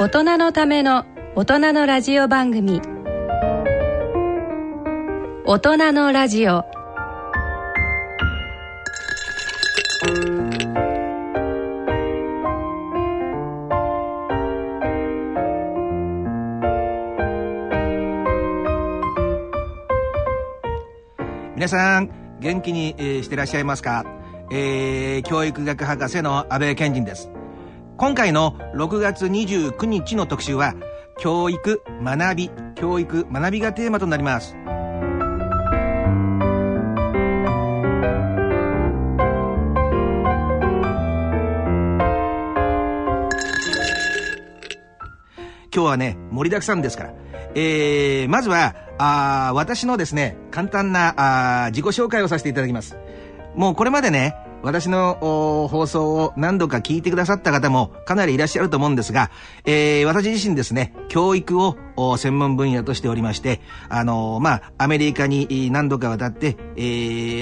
[0.00, 2.80] 大人のための大人のラジオ番組。
[5.44, 6.64] 大人のラジオ。
[21.56, 24.04] 皆さん元気に、えーしてらっしゃいますか、
[24.52, 27.37] えー教育学博士の安倍健人です。
[27.98, 30.76] 今回の6月29日の特集は
[31.18, 34.54] 教育学び教育学びがテーマとなります。
[45.74, 47.14] 今日はね盛りだくさんですから。
[47.56, 52.96] えーまずはあ私のですね簡単なあ自己紹介をさせていただきます。
[53.56, 59.30] もうこれまでね私の放送を何度か聞いてくださった方もかなりいらっしゃると思うんですが、
[59.64, 61.76] えー私自身ですね、教育を
[62.16, 66.80] 専門分野としておりまして、あのーまあ、アメリカに何度か渡って、え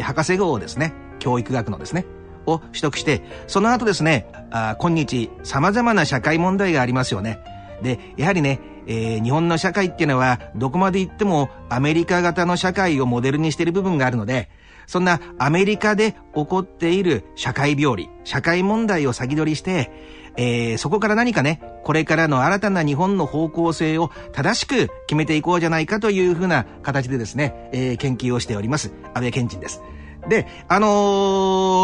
[0.01, 2.05] ー博士号をですね、教育学のですね、
[2.47, 7.39] を取得して、その後ですね、あ今日様々な社会問題がありますよね。
[7.83, 14.51] で、やはりね、えー日本の社会っていうのはどこまで行ってもアメリカ型の社会をモデルにしている部分があるので、
[14.87, 19.91] そんなアメリカで起こっている社会病理、社会問題を先取りして、
[20.37, 29.83] えーそこから何かね、これからの新たな日本の方向性を正しく決めていこうじゃないかというふうな形でですね、えー研究をしております、安倍健人です。
[30.29, 30.89] で、あの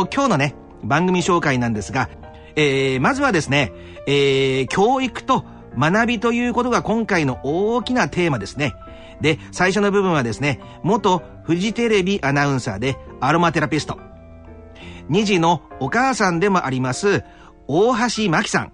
[0.07, 2.11] ー今日のね、番組紹介なんですが、
[2.57, 3.73] えーまずはですね、
[4.07, 5.45] えー教育と
[5.79, 8.75] 学びということが今回の大きなテーマですね。
[9.23, 13.99] で、最初の部分はですね、元フジテレビアナウンサーでアロマテラピスト。
[15.11, 17.25] 2児のお母さんでもあります、
[17.67, 18.73] 大橋真紀さん。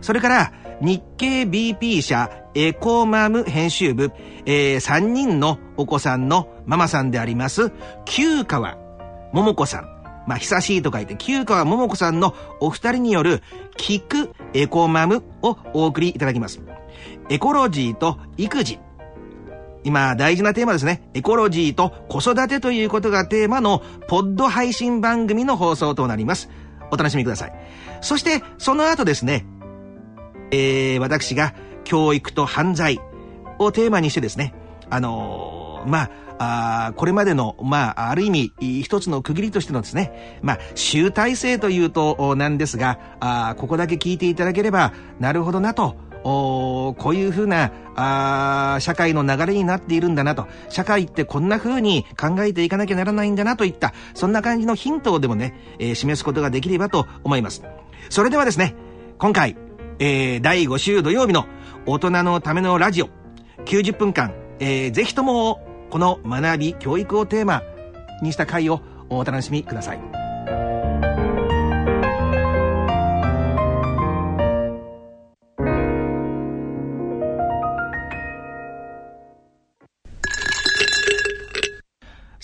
[0.00, 4.12] それから、日経 BP 社エコマム編集部、
[4.44, 7.72] え3人のお子さんのママさんであります、
[8.04, 8.76] 旧川
[9.32, 9.94] 桃子さん。
[10.26, 13.42] まあ、久しいと書いて、旧川桃子さんのお二人による、
[13.76, 16.62] 聞くエコマムをお送りいただきます。
[17.28, 18.78] エコロジーと育児。
[19.84, 21.08] 今大事なテーマですね。
[21.14, 26.48] エコロジーと子育てということがテーマのポッド配信番組の放送となります。
[26.90, 27.52] お楽しみください。
[28.00, 29.46] そして、その後ですね、
[30.50, 33.00] えー、私が教育と犯罪
[33.58, 34.54] をテーマにしてですね、
[34.90, 38.52] あのーまあ、あこれまでの、まあ、ある意味、
[38.82, 57.62] 一つの区切りとしてのですね、まあ、集大成というとなんですが、あここだけ聞いていただければ、なるほどなと、こういうふうなあ社会の流れになっているんだなと、社会ってこんな風に考えていかなきゃならないんだなといった、そんな感じのヒントをでもね、えー示すことができればと思います。
[58.08, 58.74] それではですね、
[59.18, 59.56] 今回、
[59.98, 61.46] えー第5週土曜日の
[61.86, 63.10] 大人のためのラジオ、
[63.66, 67.62] 90分間、えーぜひともこの学び、教育をテーマ
[68.22, 68.80] にした回を
[69.10, 70.23] お楽しみください。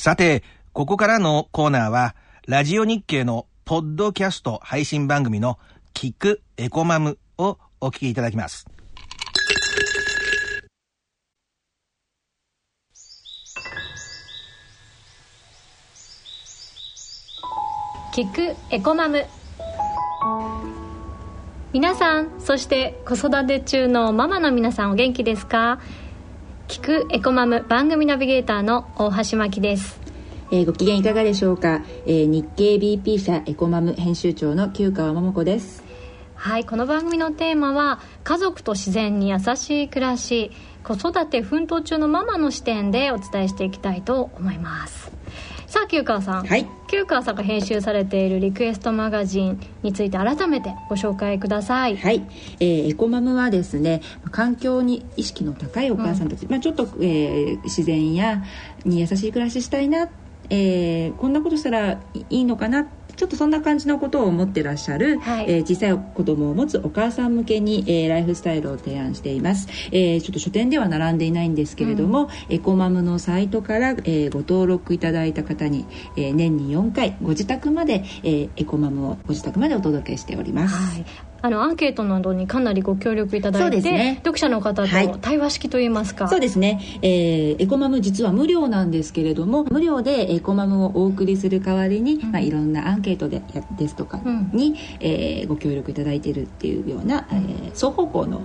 [0.01, 2.15] さて、ここからのコーナーは、
[2.49, 5.59] ラジオ日経のポッドキャスト配信番組の
[5.93, 8.67] 聞くエコマムをお聞きいただきます。
[18.15, 19.27] 聞くエコマム
[21.75, 25.79] 皆さんそして子育て中のママの皆さんお元気ですか？
[26.71, 29.99] 聞くエコマム番組ナビゲーターの大橋真希です。
[30.53, 35.83] えーご機嫌いかがでしょうか、えー日経 BP 社エコマム編集長の旧川桃子です。
[36.37, 40.53] はいこの番組のテーマは家族と自然に優しい暮らし
[40.85, 45.10] 子育て奮闘中のママの視点でお伝えしていきたいと思います
[45.71, 46.45] さあ旧川さん。
[46.45, 46.67] はい。
[46.89, 51.97] 旧川さんが編集されているリクエストマガジンについて改めてご紹介ください。
[51.97, 52.27] はい、
[52.59, 54.03] えーエコマムはですね
[54.33, 58.43] 環境に意識の高いお母さんたち、まあ、ちょっと、えー自然や
[58.85, 60.09] に優しい暮らししたいな、
[60.49, 62.89] えーこんなことしたらいいのかな
[63.21, 65.45] ちょっとそんな感じのことを思ってらっしゃる、はい。
[65.47, 75.85] えー小さい子供を持つお母さん向けに、えーライフスタイルを提案しています、えーちょっと書店では並んでいないんですけれども、エコマムのサイトから、えーご登録いただいた方に、
[76.17, 81.05] えー年に4回ご自宅まで、えーエコマムをご自宅までお届けしております、はい、
[81.43, 84.15] あのアンケートなどにかなりご協力いただいて、ね。
[84.17, 85.11] 読者の方はい。
[85.11, 94.21] と対話式といいますか、そうですね、えーエコマム実は無料なんですけれども無料でエコマムをお送りする代わりに、まあ、いろんなアンケートでやですとか
[94.53, 98.41] に、えーご協力いただいているっていうような、えー双方向の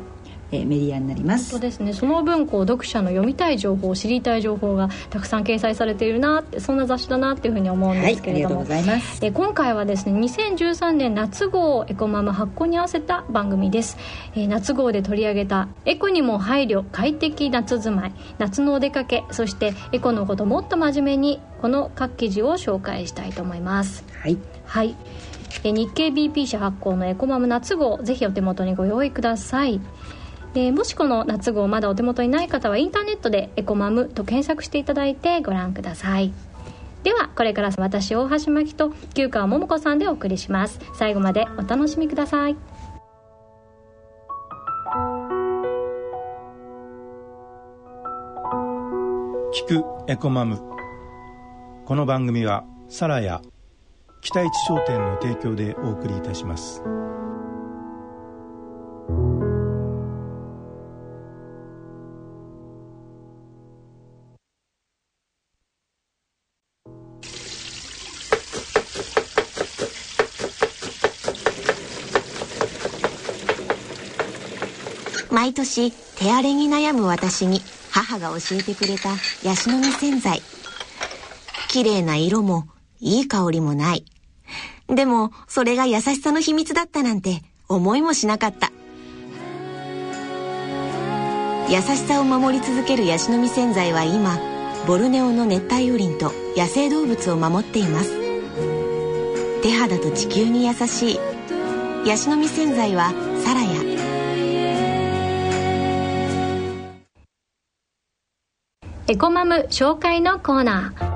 [0.55, 1.51] えーメディアになります。
[1.51, 1.93] 本当ですね。
[1.93, 9.25] その分こう読者の読みたい情報知りたい情報がたくさん掲載されているなってそんな雑誌だなっていうふうに思うんはいですけれども、ありがとうございます。
[9.25, 13.97] え今回はですね2013年夏号エコマム発行に合わせた番組です、
[14.35, 24.03] えー夏号で取り上げたエコにも配慮快適夏住まい夏のお出かけそしてエコのこともっと真面目にこの各記事を紹介したいと思います。
[24.21, 24.37] はい。
[24.65, 24.95] はい。
[25.63, 29.81] えー日経 BP 社発行のエコマム夏号ぜひお手元にご用意ください
[30.55, 36.31] えもしこの夏号まだお手元にない方はインターネットでエコマムと検索していただいてご覧ください。
[37.03, 40.79] ではこれから私大橋真希と旧川桃子さんでお送りします。
[40.95, 42.55] 最後までお楽しみください。
[49.53, 50.59] 聞くエコマム。
[51.85, 53.41] この番組はサラや
[54.21, 56.81] 北一商店の提供でお送りいたします。
[75.45, 77.61] 毎年手荒れに悩む私に
[77.91, 79.09] 母が教えてくれた
[79.43, 80.41] ヤシの実洗剤。
[81.67, 82.67] 綺麗な色も
[82.99, 84.05] いい香りもない。
[84.87, 88.71] でもそれが優しさの秘密だったなんて思いもしなかった。
[91.69, 94.39] 優しさを守り続けるヤシの実洗剤は今
[94.87, 98.09] ボルネオの熱帯雨林と野生動物を守っています。
[99.61, 101.19] 手肌と地球に優しい。
[102.07, 103.13] ヤシの実洗剤は
[109.07, 111.15] エコマム紹介のコーナー。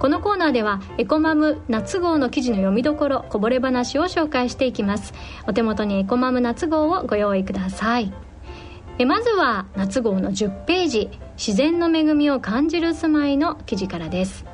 [0.00, 5.14] このコーナーではエコマム夏号の記事の読みどころこぼれ話を紹介していきます。
[5.46, 8.12] お手元にエコマム夏号をご用意ください。
[8.98, 14.44] えまずは夏号の10ページ自然の恵みを感じる住まいの記事からです。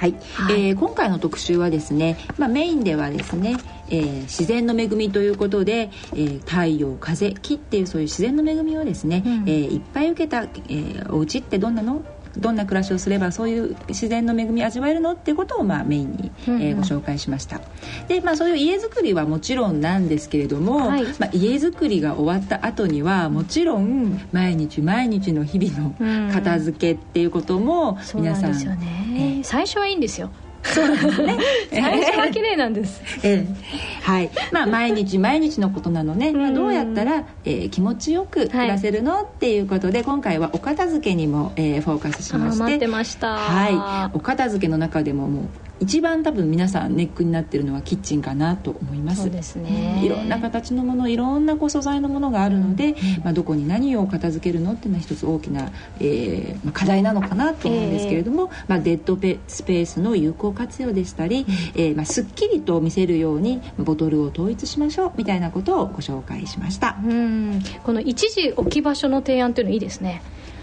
[0.00, 0.68] はい、はい。
[0.68, 3.60] えー今回の特集はですね、まあ、メインではですね、
[3.90, 9.32] えー自然の恵みということで、えー太陽風木っていうそういう自然の恵みをですね、うん。
[9.46, 12.02] えーいっぱい受けた、えーお家ってどんなの？
[12.36, 16.62] どんな暮らしをすればそういう自然の恵み味わえるのっていうことをまあメインに、えうんうん。
[16.62, 17.60] ーご紹介しました。
[18.08, 21.04] で、まあ、そういう家づくりはもちろんなんですけれども、はい。
[21.18, 26.28] まあ、家づくりが終わった後にはもちろん毎日毎日の日々うん。
[26.28, 29.40] の片付けっていうことも皆さんなんですよね。
[29.42, 30.30] 最初はいいんですよ
[30.62, 31.38] そうですね。
[31.70, 33.00] 最初は綺麗なんです。
[33.22, 34.02] ええ。
[34.02, 34.30] はい。
[34.52, 42.62] まあ毎日毎日のことなのね、まあ、どうやったら、えー気持ちよく暮らせるの、っていうことで今回はお片付けにも、えーフォーカスしまして。
[42.62, 43.36] 待ってました。
[43.36, 44.16] はい。
[44.16, 45.44] お片付けの中でももう
[45.80, 49.22] 一番多分皆さんネックになってるのはキッチンかなと思います。
[49.22, 50.02] そうですね。
[50.04, 52.94] いろんな形のものいろんなこう素材のものがあるので、
[53.24, 66.98] まあ、どこに何を片付けるのっていうのは一つ大きな、えーまあ課題なのかなと思うんですけれども、まあ、デッドペスペースの有効活用でしたり、えーまあ、すっきりと見せるようにボトルを統一しましょうみたいなことをご紹介しました。
[67.04, 67.62] うん。
[67.84, 70.22] この一時置き場所の提案っていうのいいですね。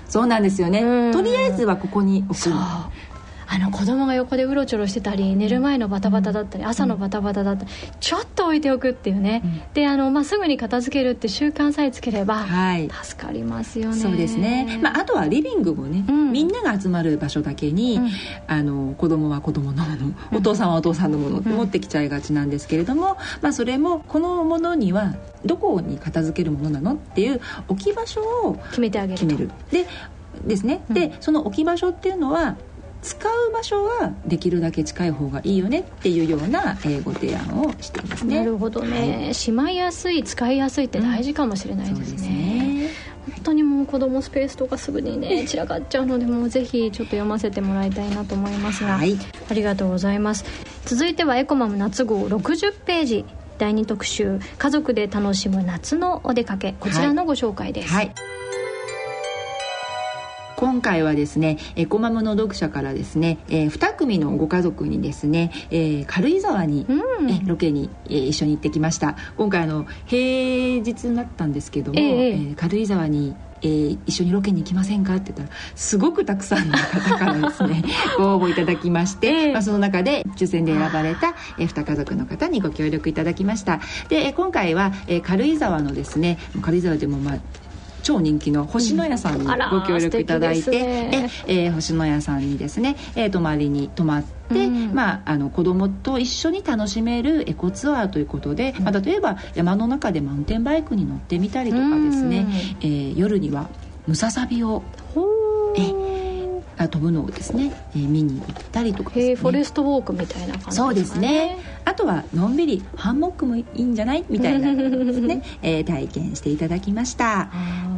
[0.09, 0.81] そうなんですよね。
[0.81, 1.11] うん。
[1.11, 2.53] とりあえずはここに置く
[3.49, 12.89] あの子供が横でうろちょろしてたり寝る前のバタバタだったり朝のバタバタだったりちょっと置いておくっていうね、であの、まあ、すぐに片付けるって習慣さえつければはい。
[13.03, 13.95] 助かりますよね。
[13.95, 16.31] そうですね、まあ、あとはリビングもね、うん。
[16.31, 18.09] みんなが集まる場所だけに、うん。
[18.47, 29.25] あの子供は子供のものお父さんはお父さんのものって持ってきちゃいがちなんですけれども、まあ、それもこのものにはどこに片付けるものなのっていう置き場所を決めてあげると。
[29.25, 29.51] 決める。
[29.71, 29.87] で
[30.45, 30.93] ですね、うん。
[30.93, 32.57] でその置き場所っていうのは
[33.01, 38.39] 使う場所はできるだけ近い方がいいよねっていうような、えーご提案をしていますね。
[38.39, 42.89] なるほどね、しまいやすい使いやすいって大事かもしれないですね,、ね。
[43.35, 48.83] 本当にもう子供スペースとかすぐにね散らかっちゃうのでもうぜひちょっと読ませてもらいたいなと思います。
[48.83, 49.17] が、はい。
[49.49, 50.45] ありがとうございます。
[50.85, 53.25] 続いてはエコマム夏号60ページ。
[53.57, 58.13] 第2特集「家族で楽しむ夏のお出かけ」こちらのご紹介です、はい
[60.57, 67.29] 今回はですねエコマムの読者からですね、えー、2組のご家族にですね、えー軽井沢に、うん。
[67.29, 69.15] えロケに、えー一緒に行ってきました。
[69.37, 72.29] 今回あの平日になったんですけども、ええ。
[72.31, 77.83] えー軽井沢にえー一緒にロケに行きませんかって言ったらすごくたくさんの方からですね
[78.17, 79.53] ご応募いただきまして、ええ。
[79.53, 83.79] まあ、その中で抽選で選ばれた、えー、2家族の方にご協力いただきました。
[84.09, 87.37] で、えー今回は、えー軽井沢のですね軽井沢でもまあ
[88.07, 94.93] 超人気の星野屋さんにご協力いただいて、素敵ですええー星野屋さんにですね、えー泊まりに泊まって、うん。
[94.93, 102.47] まあ、あの子供と一緒に楽しめるエコツアーということで、まあ、例えば山の中でマウンテンバイクに乗ってみたりとかですね、
[102.81, 103.67] えー夜には
[104.07, 104.83] ムササビを
[105.75, 105.93] え
[106.79, 109.35] あ飛ぶのをですね、えー見に行ったりとかね。
[109.35, 110.75] フォレストウォークみたいな感じですかね。
[110.75, 111.57] そうですね。
[111.85, 114.23] あとはのんびりハンモックもいいんじゃない？
[114.29, 117.49] みたいなですね、 えー体験していただきました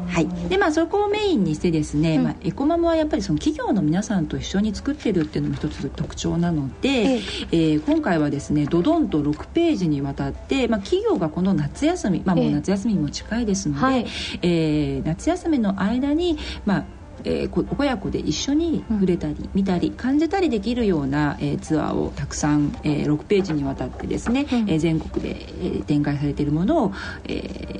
[0.09, 2.23] はい、でまあそこをメインにしてですね、うん。
[2.23, 7.55] まあ、エコマムはやっぱりその企業の皆さんと一緒に作ってるっていうのも一つ特徴なので、ええ。
[7.75, 14.05] ー今回はですねドドンと6ページにわたって、まあ、企業がこの夏休み、まあ、もうええ夏休みも近いですので、はい。
[14.41, 24.69] えー夏休みの間に、まあえーこ親子で一緒に触れたり、見たり感じたりできるような、えーツアーをたくさん、えー6ページにわたってですね、うん。
[24.69, 26.93] えー全国で、えー展開されているものを、
[27.25, 27.33] え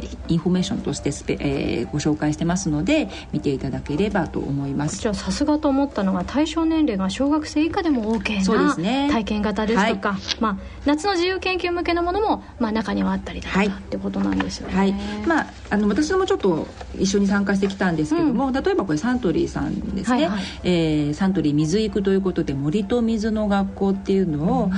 [0.06, 4.98] ーインフォメーションとしてスペ、えーご紹介してますので見ていただければと思います。
[4.98, 5.14] こちら。
[5.14, 9.10] さすがと思ったのが対象年齢が小学生以下でも OK そうでなすね。
[9.12, 13.68] 体験型ですとか、まあ、夏の自由研究向けのものも、まあ、中にはあったりだとか、はい。
[13.68, 14.76] ってことなんですよね。
[14.76, 14.94] はい。
[15.26, 16.68] まあ、あの私もちょっと
[16.98, 20.44] 一緒に参加してきたんですけども、例えばこれサントリーさんですね、はいはい。
[20.64, 24.72] えーサントリー水育ということで森と水の学校っていうのを、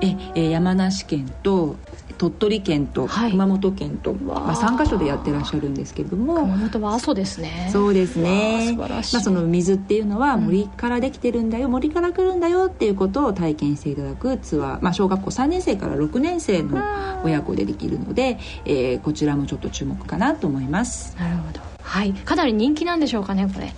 [0.00, 1.76] ええー山梨県と
[2.18, 3.30] 鳥取県とはい。
[3.30, 6.34] 熊本県と、まあ、3カ所でやってらっしゃるんですけれども。
[6.34, 7.70] 熊本は阿蘇ですね。
[7.72, 8.74] そうですね。
[8.78, 9.14] わあ素晴らしい。
[9.14, 16.78] まあ、その水っていうのは森からできてるんだよ、森から来るんだよっていうことを体験していただくツアー、まあ、小学校3年生から6年生の
[17.24, 21.16] 親子でできるので、えーこちらもちょっと注目かなと思います。
[21.18, 22.12] なるほどはい。
[22.12, 23.72] かなり人気なんでしょうかねこれ。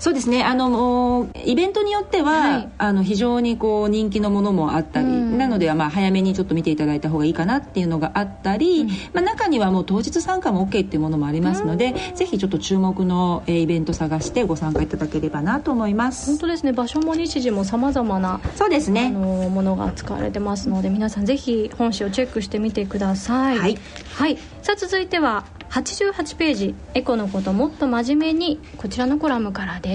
[0.00, 0.42] そうですね。
[0.42, 2.68] あのもうイベントによっては、はい。
[2.78, 5.38] あの非常にこう人気のものもあったり、うん。
[5.38, 16.30] なので、まあ、早めにちょっと見ていただいた方がいいかなっていうのがあったり、まあ、中にはもう当日参加も OK っていうものもありますので、ぜひちょっと注目のえーイベント探してご参加いただければなと思います。
[16.30, 16.72] 本当ですね。
[16.72, 19.10] 場所も日時もさまざまなあそうですね。
[19.10, 23.58] のものが使われてますので皆さんぜひ本誌をチェックしてみてください。
[23.58, 23.78] はい、
[24.14, 29.89] はい、さあ続いては88ページ「エコのこともっと真面目に」こちらのコラムからです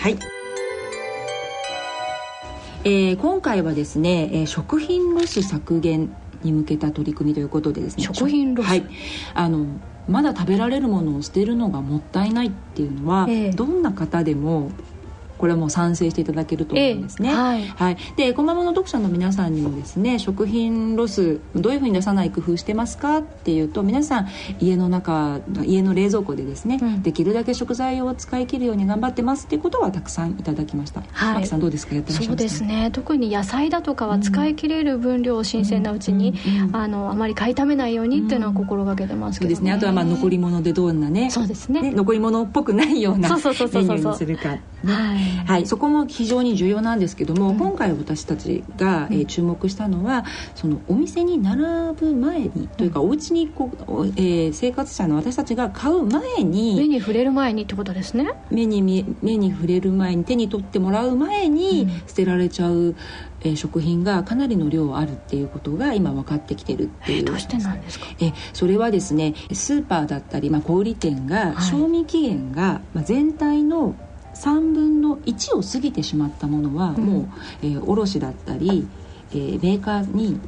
[0.00, 0.18] はい。
[2.84, 8.66] えー今回はですね、えー食品ロス削減に向けた取り組みということでですね食品ロス。
[8.66, 8.84] はい。
[9.34, 9.66] あの
[10.08, 13.50] まだ食べられるものを捨てるのがもったいないっていうのは、ええ。
[13.50, 14.70] どんな方でも
[15.38, 17.34] これはもう賛成していただけると思うんですね、ええ。
[17.34, 17.62] はい。
[17.62, 24.28] はい、でエコママの読者の皆さんにもですね食品ロスどういうふうに出さない工夫してますかっていうと皆さん
[24.60, 27.02] 家の中家の冷蔵庫でですね、うん。
[27.02, 31.02] できるだけ食材を使い切るように頑張ってますっていうことはたくさんいただきました。
[31.12, 31.46] はい。
[31.46, 31.94] さんどうですか？
[31.94, 32.44] やってらっしゃいます？
[32.44, 32.90] かそうですね。
[32.92, 39.72] 特に野菜だとかは使い切れる分量を新鮮なうちに、うんうんあのあまり買いためないようにっていうのは心がけてますけど、そうですね。
[39.72, 41.92] あとはまあ残り物でどんなねそうですね。
[41.92, 43.68] 残り物っぽくないようなそうそうそ
[44.14, 44.62] するか、ね。
[44.84, 51.62] はいはい、そこも非常に重要なんですけども、今回私たちが、えー注目したのはそのお店に並
[51.94, 58.28] ぶ前にというか、お家にこう、おえー生活者の私たちが買う前目にに触れる前にってことですね。
[58.50, 58.82] 目に
[59.22, 62.08] 目に触れる前に手に取ってもらう前に、うん。
[62.08, 62.94] 捨てられちゃう、
[63.42, 68.06] えー食品がかなりの量あるっていうことが今分かってきてるっていうえどうしてなんですか？
[68.20, 71.62] えそれはですねスーパーだったり、まあ、小売店が、はい。
[71.64, 73.94] 賞味期限が、まあ、全体の
[74.42, 77.04] 3分の1を過ぎてしまったものは、うん。
[77.04, 77.28] もう、
[77.62, 78.88] えー卸だったり、
[79.32, 80.40] えーメーカーに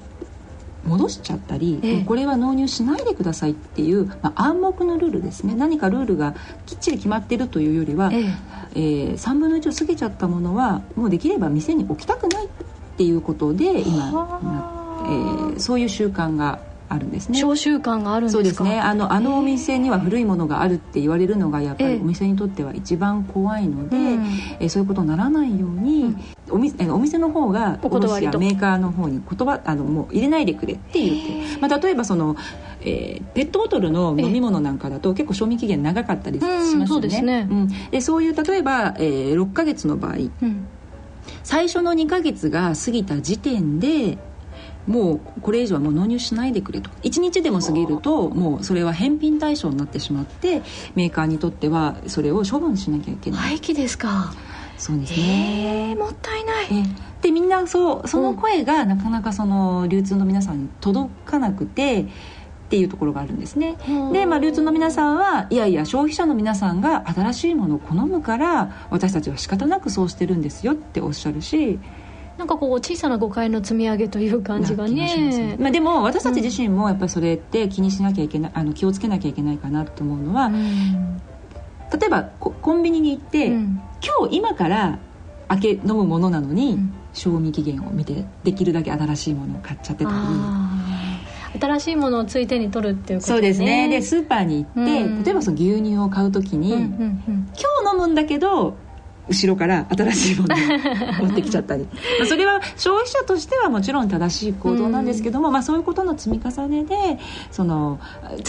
[0.85, 2.04] 戻しちゃったり、ええ。
[2.04, 5.54] これは納入しないでくださいっていう、まあ、暗黙のルールですね。
[5.54, 6.35] 何かルールが
[6.66, 8.25] きっちり決まってるというよりは、ええ。
[8.75, 12.49] えー3分の1を過ぎちゃったものはもうできれば店に置きたくないっ
[12.97, 14.11] ていうことで今
[15.07, 17.38] えーそういう習慣があるんですね。
[17.38, 18.38] 召集感があるんですか？
[18.38, 18.80] そうですね。
[18.80, 21.95] あのあのお店には古いものがあるって言われるのがやっぱええ。
[21.97, 24.25] りお店にとっては一番怖いので、うん。
[24.61, 26.16] えーそういうことにならないように、
[26.50, 31.16] お店えーお店の方が卸やメーカーの方に言葉あのもう入れないでくれって言っ
[31.54, 32.37] て、まあ、例えばその、
[32.83, 36.83] えーペットボトルの飲み物なんかだと結構賞味期限長かったりしますよね。
[36.83, 37.47] うんそうですね。
[37.50, 37.68] うん。
[37.90, 40.66] でそういう例えば、えー6ヶ月の場合うん。
[41.45, 44.18] 最初の2ヶ月が過ぎた時点で
[44.88, 46.90] もうこれ以上はもう納入しないでくれと。
[47.02, 50.62] 1日でも過ぎるともうそれは返品対象になってしまって
[50.95, 54.33] メーカーにとってはそれを処分しなきゃいけない、廃棄ですか。
[54.78, 55.90] そうですね。
[55.90, 56.66] えー、もったいない。
[56.71, 56.85] え。
[57.23, 62.07] でみんなそうその声がなかなかその流通の皆さんに届かなくてっ
[62.71, 63.76] ていうところがあるんですね。
[63.88, 64.12] うん。
[64.12, 71.78] で、まあ、流通の皆さんはいやいや消費者の皆さんが新しいものを好むから私たちは仕方なくそうしてるんですよっておっしゃるし
[72.38, 75.57] なんかこう小さな誤解の積み上げという感じがな気がしますね。
[75.59, 81.21] まあ、でも私たち自身もやっぱりそれって気にしなきゃいけないあの気をつけなきゃいけないかなと思うのは、うん。
[81.99, 83.80] 例えばココンビニに行って、うん。
[84.21, 85.00] 今日今から
[85.49, 86.95] 開け飲むものなのに、うん。
[87.12, 90.16] 賞味期限を見てできるだけ新しいものを買っちゃってたり。
[91.61, 93.88] 新しいものをつい手に取るっていうことそうですね。
[93.88, 95.25] でスーパーに行って、うん。
[95.25, 97.52] 例えばその牛乳を買う時に、うんうんうん。
[97.83, 98.76] 今日飲むんだけど
[99.28, 100.58] 後ろから新しいものを
[101.26, 101.85] 持ってきちゃったり。
[102.18, 107.18] まあそれは消費者としてはもちろん正しい行動なんですけども、まあ、そういうことの積み重ねで
[107.50, 108.00] その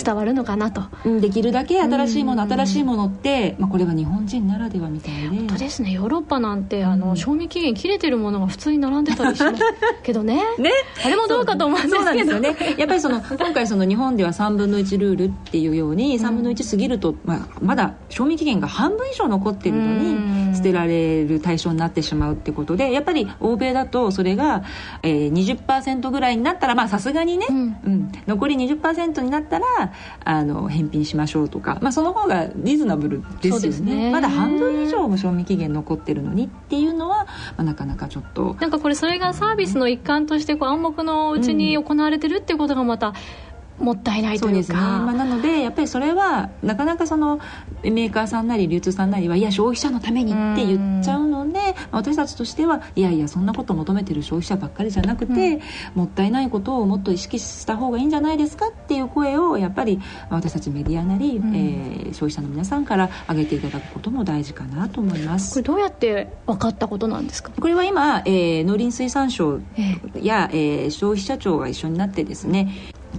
[0.04, 0.84] 伝わるのかなと。
[1.06, 1.22] うん。
[1.22, 2.52] できるだけ新しいもの、うん。
[2.52, 5.28] 新しいものって、まあ、これは日本人ならではみたいで。
[5.30, 5.92] 本当ですね。
[5.92, 9.64] ヨーロッパなんてあの賞味期限切れてるものが普通に並んでたりします
[10.04, 10.44] けどね。
[10.58, 10.72] ね。
[11.06, 11.98] あれもどうかと思うんですけど。
[11.98, 12.76] そうなんですよね。
[12.78, 20.50] やっぱりその今回その日本では3分の1ルールっていうように3分の1過ぎると、まあ、まだ賞味期限が半分以上残ってるのうん。
[20.52, 24.64] に捨てられる対象になってしまうってことでやっぱり欧米だとそれが、
[25.04, 27.58] えー、20%ぐらいになったらまあさすがにね、うん。
[27.58, 28.12] うん。
[28.28, 29.66] 残り20%になったら
[30.24, 33.90] あの返品しましょうとか、まあ、その方がリーズナブルですよね。
[33.90, 34.12] ね。
[34.12, 38.56] まだ半分以上も賞味期限残ってるのにっていうのは、まあ、なかなかちょっと。
[38.60, 43.14] なんかこれそれがサービスの一環としてこう暗黙のうちに行われてるっていうことがまた
[43.80, 47.40] もったいないといううそですね、まあ、かなのでやっぱりそれはなかなかその
[47.84, 55.62] メーカーさんなり流通さんなりはいや消費者のためにって言っちゃうので、まあ私たちとしてはいやいやそんなこと求めてる消費者ばっかりじゃなくて、
[55.96, 61.56] もったいないことをもっと意識した方がいいんじゃないですかっていう声をやっぱりまあ私たちメディアなり、ん。
[61.56, 65.54] えー消費者の皆さんから上げていただくことも大事かなと思います。
[65.54, 65.64] これ。
[65.64, 67.52] どうやって分かったことなんですか？
[67.60, 70.26] これは今、えー農林水産省え。
[70.26, 72.70] や、えー消費者庁が一緒になってですね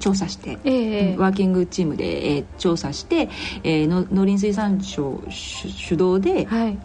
[0.01, 3.29] 調査してええワーキングチームで、えー調査して、
[3.63, 6.79] えーの農林水産省主主導ではい。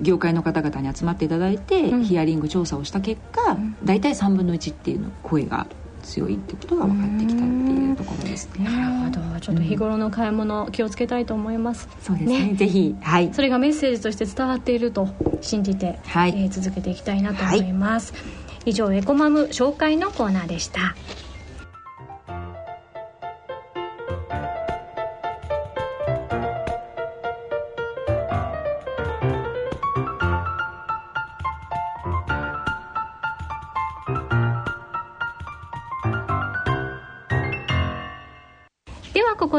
[0.00, 2.04] 業界の方々に集まっていただいて、うん。
[2.04, 3.76] ヒアリング調査をした結果、ん。
[3.84, 5.66] 大体3分の1っていうの声が
[6.02, 8.64] 強いってことが分かってきたっていうところですね。
[8.64, 9.40] なるほど。
[9.40, 12.54] ちょっと日頃の買い物気をつけたいと思います、そうですね。
[12.56, 13.30] ぜひはい。
[13.32, 15.08] それがメッセージとして伝わっていると
[15.40, 16.34] 信じて、はい。
[16.36, 18.12] えー続けていきたいなと思います、
[18.64, 20.96] 以上エコマム紹介のコーナーでした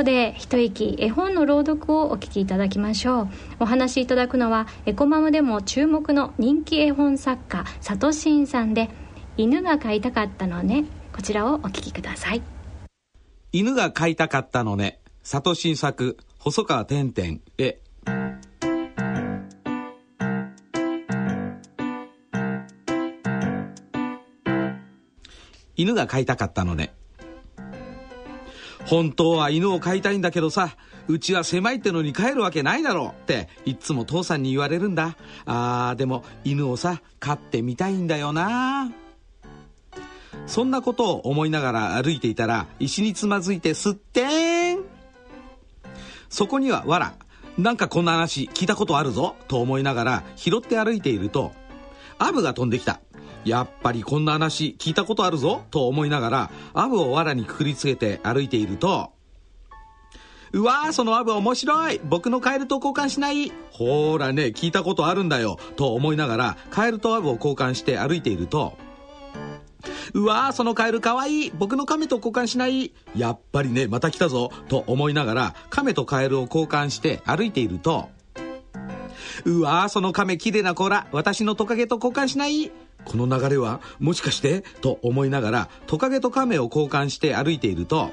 [0.03, 3.29] こで一息絵本の朗読をお聞きいただきましょう
[3.61, 8.89] お話しいただくのはエコマムでも注目の人気絵本作家サトシンさんで
[9.37, 10.83] 「犬が飼いたかったのね」
[11.15, 12.41] こちらをお聞きください
[13.53, 14.99] 犬が飼いたかったのね。
[15.21, 17.79] 里新作、細川てんてんへ。
[25.77, 26.93] 犬が飼いたかったのね。
[28.85, 30.75] 本当は犬を飼いたいんだけどさ、
[31.07, 35.17] うちは狭いってのに飼えるわけないだろうって、いっつも父さんに言われるんだ。
[35.45, 38.91] あー、でも犬をさ、飼ってみたいんだよな。
[40.47, 44.85] そんなことを思いながら歩いていたら、石につまずいてすってーん。
[46.29, 47.13] そこには、わら、
[47.57, 51.53] なんかこんな話聞いたことあるぞ、と思いながら拾って歩いていると、
[52.17, 52.99] アブが飛んできた。
[53.45, 59.11] やっぱりこんな話聞いたことあるぞ、と思いながら、アブをわらにくくりつけて歩いていると、
[60.53, 68.77] うわー、そのアブ面白い僕のカエルと交換しないほーらね、聞いたことあるんだよ、と思いながら、カエルとアブを交換して歩いていると、
[70.13, 78.09] うわー、そのカエルかわいい僕の亀と交換しないやっぱりね、また来たぞと思いながら、亀とカエルを交換して歩いていると、
[79.45, 82.71] うわー、その亀綺麗な甲羅私のトカゲと交換しない
[83.05, 88.11] この流れはもしかしてと思いながら、トカゲと亀を交換して歩いていると、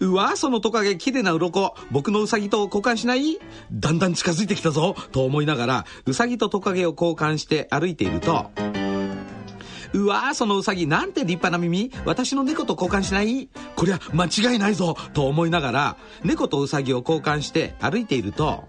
[0.00, 3.38] うわそのトカゲ綺麗な鱗僕のウサギと交換しない？
[3.70, 8.50] だんだん近づいてきたぞと思いながらウサギとトカゲを交換して歩いていると
[9.92, 11.92] うわそのウサギなんて立派な耳？
[12.06, 13.50] 私の猫と交換しない？
[13.76, 18.64] こりゃ間違いないぞと思いながら猫とウサギを交換して歩いていると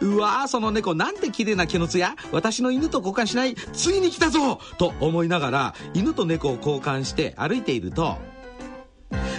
[0.00, 3.54] うわーその猫なんて綺麗な毛のつや私の犬と交換しない。
[3.54, 4.60] ついに来たぞ！
[4.78, 8.16] と思いながら犬と猫を交換して歩いていると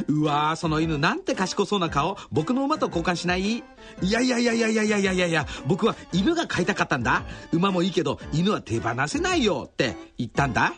[0.07, 3.63] うわーその犬なんて賢そうな顔僕の馬と交換しない？
[4.01, 7.23] いやいやいやいやいやいやいやいやいや僕は犬が飼いたかったんだ。
[7.51, 10.73] 馬もいいけど犬は手放せないよって言ったんだ。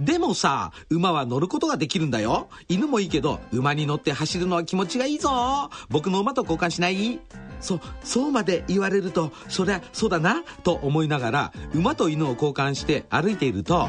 [0.00, 2.48] でもさ、馬は乗ることができるんだよ。
[2.68, 5.70] 犬もいいけど、馬に乗って走るのは気持ちがいいぞ。
[5.90, 7.20] 僕の馬と交換しない？
[7.62, 13.88] そ、そうまで言われると、そりゃそうだな、と思いながら、馬と犬を交換して歩いていると、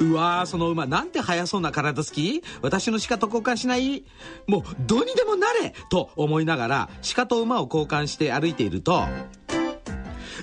[0.00, 2.42] うわーその馬なんて速そうな体つき？
[2.60, 4.04] 私の鹿と交換しない？
[4.46, 9.04] もうどうにでもなれと思いながら鹿と馬を交換して歩いていると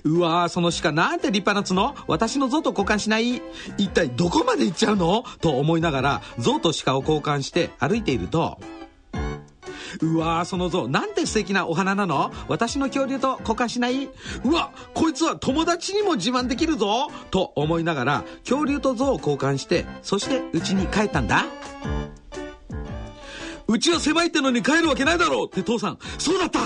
[0.04, 2.04] うわーその鹿なんて立派な角？
[2.08, 3.42] 私の象と交換しない？
[3.78, 5.24] 一体どこまで行っちゃうの？
[5.42, 8.58] と思いながら象と鹿を交換して歩いていると
[10.02, 10.88] うわーその像。
[10.88, 12.32] なんて素敵なお花なの？
[12.48, 14.10] 私の恐竜と交換しない？
[14.44, 17.10] うわこいつは友達にも自慢できるぞ！
[17.32, 21.46] と思いながら恐竜と像を交換してそしてうちに帰ったんだ。
[23.68, 25.48] うちは狭いってのに帰るわけないだろう！
[25.48, 25.98] って父さん。
[26.18, 26.60] そうだった！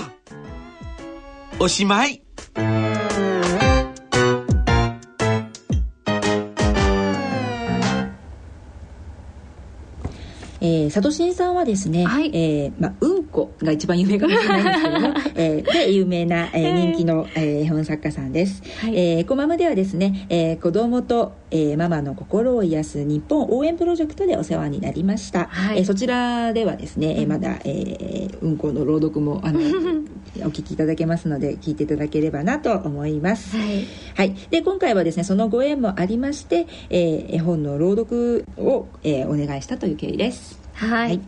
[1.58, 2.22] おしまい！
[10.60, 12.30] えー、佐渡新さんはですね、はい。
[12.34, 18.94] えーまあ、うんこが一番有名かもしれないんですけども、 えー、で有名な、えー、人気の、えー、絵本作家さんです、はい。
[18.96, 25.78] えーエコマムではですね、えー、子供と、えー、ママの心を癒す日本応援プロジェクトでお世話になりました、はい。
[25.78, 29.60] えーそちらではですね、えーまだ、えー、うんこの朗読もあの
[30.40, 33.56] お聞きいただけますので聞いていただければなと思います。
[33.56, 33.84] はい。
[34.14, 40.49] はい、で今回はですねそのご縁もありまして、えー絵本の朗読を、えーお願いしたという経緯です。
[40.49, 40.49] はい、
[40.80, 41.20] はい。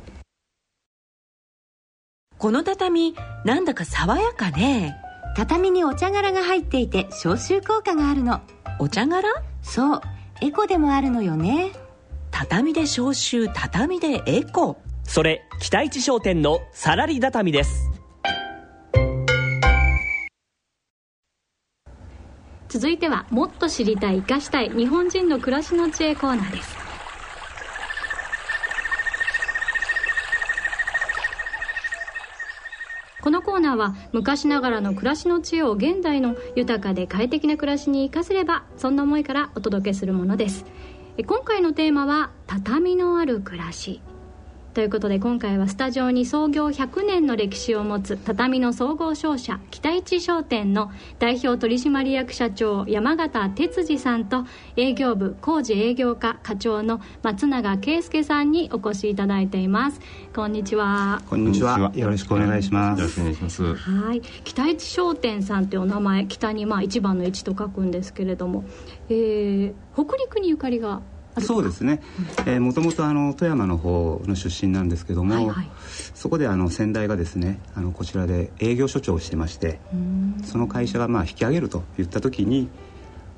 [2.39, 4.97] この畳なんだか爽やかね。
[5.37, 8.41] 畳にお茶殻が入っていて消臭効果があるの。
[8.79, 9.29] お茶殻？
[9.61, 10.01] そう。
[10.41, 11.73] エコでもあるのよね。
[12.31, 14.81] 畳で消臭畳でエコ。
[15.05, 17.91] それ北一商店のさらり畳です。
[22.71, 26.82] 続いてはもっと知りたい生かしたい日本人の暮らしの知恵コーナーです
[33.23, 40.67] このコーナーは昔ながらの暮らしの知恵を現代の豊かで快適な暮らしに生かせればそんな思いからお届けするものです。
[41.25, 44.03] 今回のテーマは畳のある暮らし。
[44.75, 60.01] ということで今回はスタジオに創業100年の歴史を持つ畳の総合商社北一商店の代表取締役社長山形哲司さんと営業部工事営業課課長の松永圭介さんにお越しいただいています
[60.35, 61.93] こんにちはこんにちは。
[61.95, 63.01] よろしくお願いします。
[63.01, 63.75] よろしくお願いします。
[63.75, 68.65] はい北一商店さんというお名前北にまあ一番の一と書くんですけれども、
[69.11, 71.03] えー北陸にゆかりが
[71.41, 72.03] そうですね。
[72.47, 75.71] えー、もともとあの富山の方の出身なんですけども、はいはい。
[76.15, 79.81] そこであの先代がですね、あのこちらで営業所長をしてまして、
[80.45, 82.69] その会社がまあ引き上げると言った時に、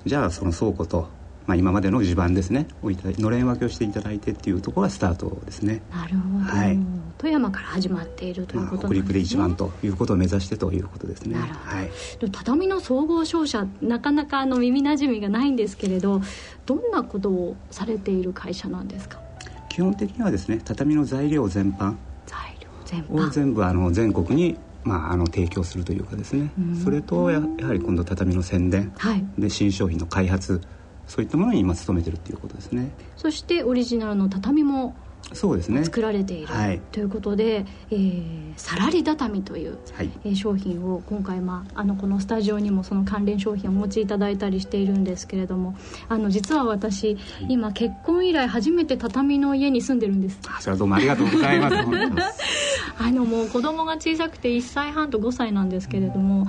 [0.06, 1.08] じゃあその倉庫と
[1.46, 5.82] まあ今までの地盤ですね、をいたのれん分けをしていただいてっていうところがスタートですね。
[5.90, 6.78] なるほど、はい。
[7.18, 11.38] 富山から始まっているというまあことなんですね、北陸で一番ということを目指してということですね。
[11.38, 11.76] なるほど。
[11.76, 11.90] はい。
[12.32, 16.22] 畳の総合商社なかなかあの耳なじみがないんですけれど
[16.66, 19.20] どんなことをされている会社なんですか？
[19.68, 21.94] 基本的にはですね、畳の材料全般。
[22.26, 26.50] 材料全を般全部あの全国に、まあ、あの提供するというかですね。
[26.82, 28.92] それとややはり今度畳の宣伝。
[28.96, 29.24] はい。
[29.38, 30.60] で新商品の開発
[31.06, 32.90] そういったものに今努めてるっていうことですね。
[33.16, 34.94] そしてオリジナルの畳も
[35.32, 35.84] そうですね。
[35.84, 36.80] 作られている、はい。
[36.92, 40.10] ということで、えーさらり畳という、はい。
[40.24, 45.76] えー商品を今回、まあ、あのこのスタジオにもその関連商品をお持ちいただいたりしているんですけれども
[46.08, 47.16] あの実は私、
[47.48, 50.38] 今結婚以来初めて畳の家に住んでるんです。
[50.46, 51.74] あそれはどうもありがとうございます。
[52.98, 56.46] あのもう子供が小さくて1歳半と5歳なんですけれども、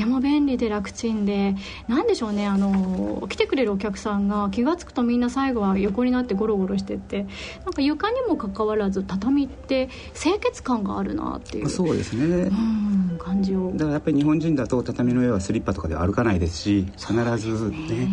[0.00, 1.54] ても便利で楽ちんで
[1.86, 7.26] なんでしょうねあの来てくれるお客さんが気が付くとみんな最後は横になってゴロゴロしてって
[7.64, 12.24] なんか床にもかかわらず畳って清潔感があるなっていうそうですね。
[12.24, 13.70] うん感じを。
[13.72, 18.08] だからやっぱり日本人だと畳の上はスリッパとかでは歩かないですし必ずね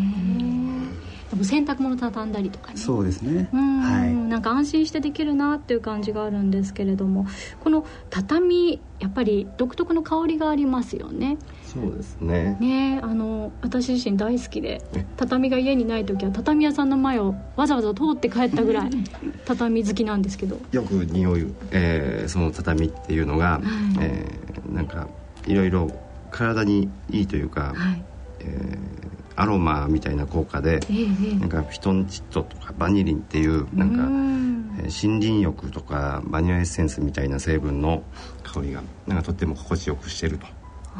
[1.30, 2.80] でも洗濯物畳んだりとかね。
[2.80, 3.50] そうですね。
[3.54, 3.80] うん。
[3.82, 4.13] はい。
[4.13, 7.26] なんか安心してできるなっていう感じがあるんですけれども。
[7.60, 11.38] この畳やっぱり独特の香りがありますよね。
[11.63, 12.58] そうですね。
[12.60, 14.82] ねあの私自身大好きで
[15.18, 18.92] 畳が家にない時は畳屋さんの前をわざわざ通って帰ったぐらい
[19.46, 20.62] 畳好きなんですけど。
[20.72, 23.62] よく匂う、えーその畳っていうのが、
[24.00, 25.08] えーなんか
[25.46, 25.90] いろいろ
[26.30, 28.04] 体にいいというか、はい。
[28.40, 31.36] えーアロマみたいな効果で、ええええ。
[31.36, 38.04] なんかフィトンチッドとかバニリンっていうなんか、えー森林浴とかバニラエッセンスみたいな成分の
[38.43, 40.45] 香りがなんかとっても心地よくしてると。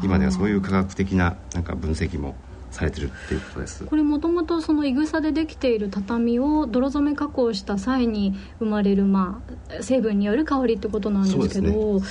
[0.02, 2.36] 今ではそういう科学的ななんか分析も
[2.70, 3.84] されてるっていうことです。
[3.84, 12.06] これもともとそのいぐさでできている畳を泥染め加工した際に生まれる、まあ、成分による香りってことなんですけどそうで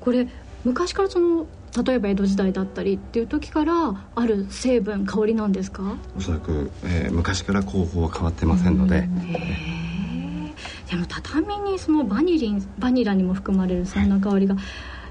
[0.00, 0.28] これ
[0.64, 1.46] 昔からその
[1.84, 3.74] 例えば江戸時代だったりっていう時から
[4.14, 5.96] ある成分香りなんですか？
[6.16, 9.08] おそらく、えー、昔から工法は変わってませんので、
[10.90, 14.56] でも畳にそのバニリンバニラにも含まれるそんな香りが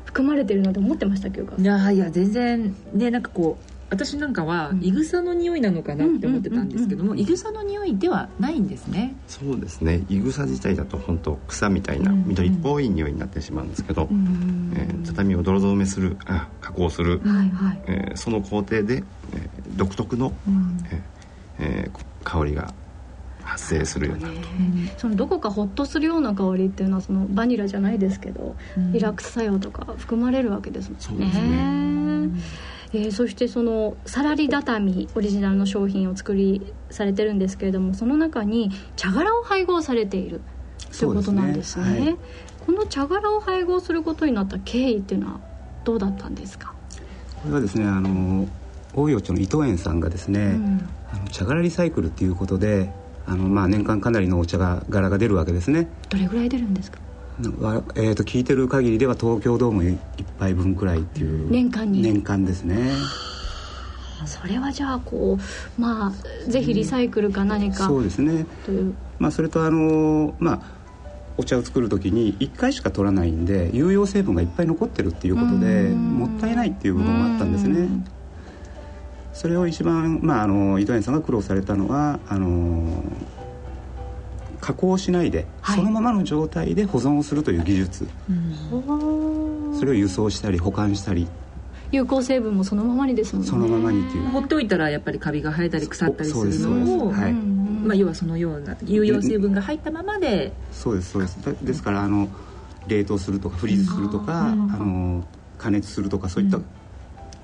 [0.05, 9.15] 含まれてるなんて思ってましたけどいやいや全然ねなんかこう私なんかはいぐさの匂いなのかなって思ってたんですけどもいぐさの匂いではないんですね。
[9.27, 10.03] そうですね。
[10.09, 19.03] いぐさ自体だと本当草みたいな緑っぽい匂いになってしまうんですけど、えー、畳を泥染めするあ加工する、はいはい、えー、その工程で、えー、
[19.75, 20.77] 独特の、うん、
[21.59, 22.73] えー、香りが
[23.43, 31.01] 発生するようになると、そのどこかホッとするような香りっていうのはそのバニラじゃないですけど、うん、リラックス作用とか含まれるわけですもんね。
[31.01, 32.29] そうですね
[32.93, 40.41] えー、そしてそのサラリ畳オリジナルの商品を作りされてるんですけれどもその中に茶殻を配合されている。
[40.97, 42.17] ということなんですね、ねはい、
[42.65, 45.39] この茶殻を配合することになった経緯っていうのは
[45.85, 46.73] どうだったんですか？
[47.41, 48.47] これはですねあの
[48.93, 52.91] 大洋町の伊藤園さんがですね、うん、あの茶殻リサイクルっていうことで
[53.25, 55.87] あの、まあ、年間かなりのお茶が柄が出るわけですね。
[56.09, 56.99] どれぐらい出るんですか？
[57.39, 59.97] えーと、聞いてる限りでは東京ドーム1
[60.39, 62.01] 杯分くらいっていう年間に？
[62.01, 62.91] 年間ですね。
[64.25, 65.39] それはじゃあこ
[65.77, 68.45] うまあぜひリサイクルか何か、うん、そうですね。
[68.65, 68.93] という。
[69.17, 70.61] まあそれとあのまあ
[71.37, 77.87] お茶を作る時に1回しか取らないんで有用成分がいっぱい残ってるっていうことでもったいないっていう部分もあったんですね。
[79.33, 83.03] それを一番、まあ、あの伊藤園さんが苦労されたのはあの
[84.61, 91.27] 加工しないで、はい、そのままの状態で保存をするという技術、うん、それを輸送したり保管したり。
[91.91, 93.49] 有効成分もそのままにですもんね。
[93.49, 94.29] そのままにっていう。
[94.29, 100.53] 放っておいたらやっぱりカビが生えたり腐ったりするのを、はい、まあ、要はそのような有用成分が入ったままで。
[100.71, 101.37] そうですそうです。
[101.61, 102.29] ですからあの
[102.87, 105.25] 冷凍するとかフリーズするとか、あの
[105.57, 106.59] 加熱するとかそういった、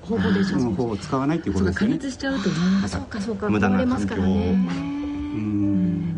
[0.02, 1.88] 方法でその方法を使わないっていうことですね。
[1.88, 2.56] 加熱しちゃうとね。
[2.88, 4.97] そうかそうか無駄な環境を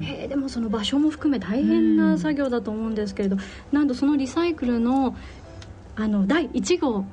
[0.03, 3.37] へえでもその場所も含め大変な作業だと思うんですけれど、
[3.73, 5.17] なんとそのリサイクルの
[5.97, 7.05] あの第1号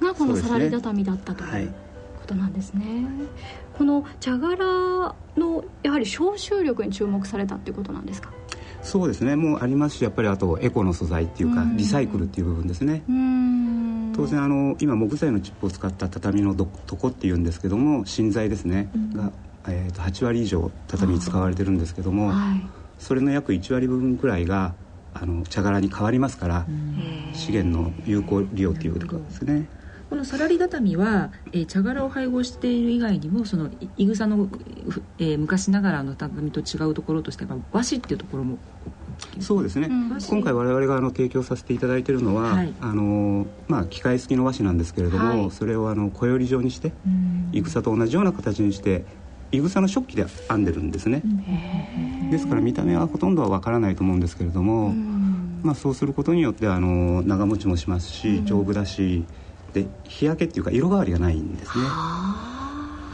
[0.00, 1.68] がこのサラリ畳だったという
[2.20, 2.84] ことなんですね。
[2.84, 3.04] はい、
[3.78, 8.30] この茶殻のやはり消臭力に注目されたっていうことなんですか？
[8.82, 9.36] そうですね。
[9.36, 13.02] もうありますしやっぱりあとエコの素材っていうかリサイクルっていう部分ですね。
[14.14, 19.30] 当然あの今木材のチップを使った畳のど床っていうんですけども芯材ですね、が
[19.68, 22.66] えー、と8割以上畳に使われてるんですけども、はい、
[22.98, 24.74] それの約1割分くらいが
[25.14, 26.66] あの茶殻に変わりますから
[27.32, 29.68] 資源の有効利用っていうことですね。
[30.08, 34.48] このサラリ畳は、えー、茶殻を配合している以外にもそのいぐさの、
[35.18, 38.58] えー、昔ながらの畳と違うところとしては和紙っていうところも
[39.40, 46.92] そうですね、うん、今回我々があの提供させていただいているのは、はい、あのまあ、機械付きの和紙なんですけれども、はい、それをあの小より状にして、
[47.52, 49.04] いぐさと同じような形にして
[49.56, 51.22] いぐさの食器で編んでるんですね。
[52.30, 54.90] ですから見た目はほとんどはわからないと思うんですけれども、
[55.62, 59.24] まあ、そうすることによってあの長持ちもしますし丈夫だし
[59.72, 61.84] で日焼けっていうか色変わりがないんですね。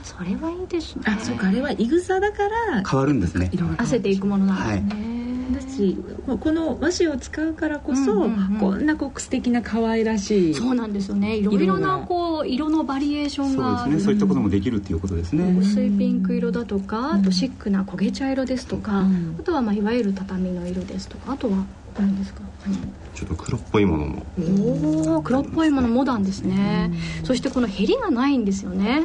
[0.02, 1.04] それはいいですね。
[1.06, 3.50] あそうかあれはいぐさだから変わるんですね。
[3.78, 5.11] 汗ていくものなんですね、はい
[5.52, 5.96] だし
[6.40, 11.36] この和紙を使うからこそ、うんうんうん、こんなこう素敵な可愛らしいそうなんですよね。
[11.36, 13.84] いろいろなこう色のバリエーションが。
[13.84, 14.04] そうですね。
[14.04, 15.56] そういったこともできるっていうことですね。
[15.58, 21.64] 薄いピンク色だとかあとシックな焦げ茶色ですとか、うん、あとはまあいわゆる畳の色ですとかあとは
[21.98, 22.40] 何ですか、
[23.14, 24.26] ちょっと黒っぽいものも。
[24.38, 29.02] おお黒っぽいものモダンですね、うん、そしてこのへりがないんですよね。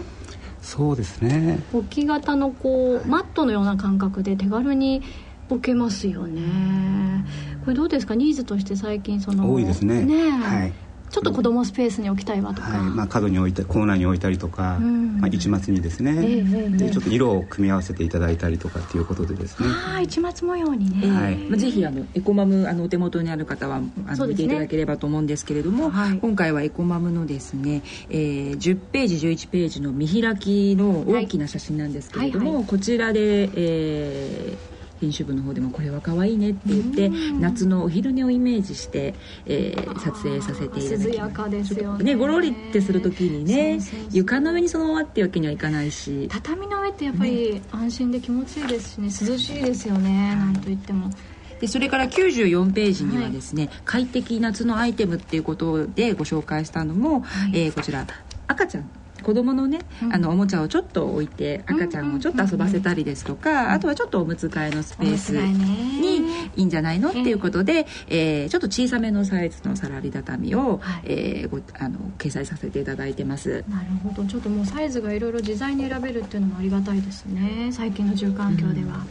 [0.61, 1.59] そうですね。
[1.73, 5.01] 置き型のこうマットのような感覚で手軽に
[5.49, 7.25] 置けますよね。
[7.63, 8.15] これどうですか？
[8.15, 10.01] ニーズとして最近その多いですね。
[10.03, 10.73] ねはい。
[11.09, 19.69] ちょっと子供スペースに置きたいわとか、はいまあ、角に置いたコーナーに置いたりとか、うん、まあ、市松にですね、えー、でちょっと色を組み合わせていただいたりとかっていうことでですね。
[19.69, 21.37] ああ市松模様にね、はい。
[21.37, 39.13] まあ、ぜひあのエコマムあのお手元にある方はあの、ね、見ていただければと思うんですけれども、はい、今回はエコマムのですね、えー、10ページ11ページの見開きの大きな写真なんですけれども、はいはいはい、こちらで、えー編集部の方でもこれは可愛いねって言って夏のお昼寝をイメージして、
[39.45, 42.03] えー、撮影させていただきやかですよね。
[42.03, 43.79] ねごろりってする時にね
[44.11, 46.27] 床の上にそのままっていうわけにはいかないし。
[46.31, 51.09] 畳の上ってやっぱり安心で気持ちいいですしね涼しいですよね、なんといっても。
[51.59, 58.05] でそれから94ページにはですね、はい、快適夏のアイテムっていうことでご紹介したのも、はい、えー、こちら
[58.47, 58.89] 赤ちゃん
[59.23, 59.79] 子供のね、
[60.11, 66.19] あのおもちゃをちょっと置いて赤ちゃんをちょっと遊ばせたりですとか、あとはちょっとおむつ替えのスペースに
[66.55, 73.63] いいんじゃないのっていうことで、えー、ちょっと小さめのサイズのサラリ畳を、はい、えー、ごあの掲載させていただいてます。
[73.69, 74.27] なるほど。
[74.27, 77.69] ちょっともうサイズがいろいろ自在に選べるっていうのもありがたいですね。
[77.71, 79.05] 最近の住環境では。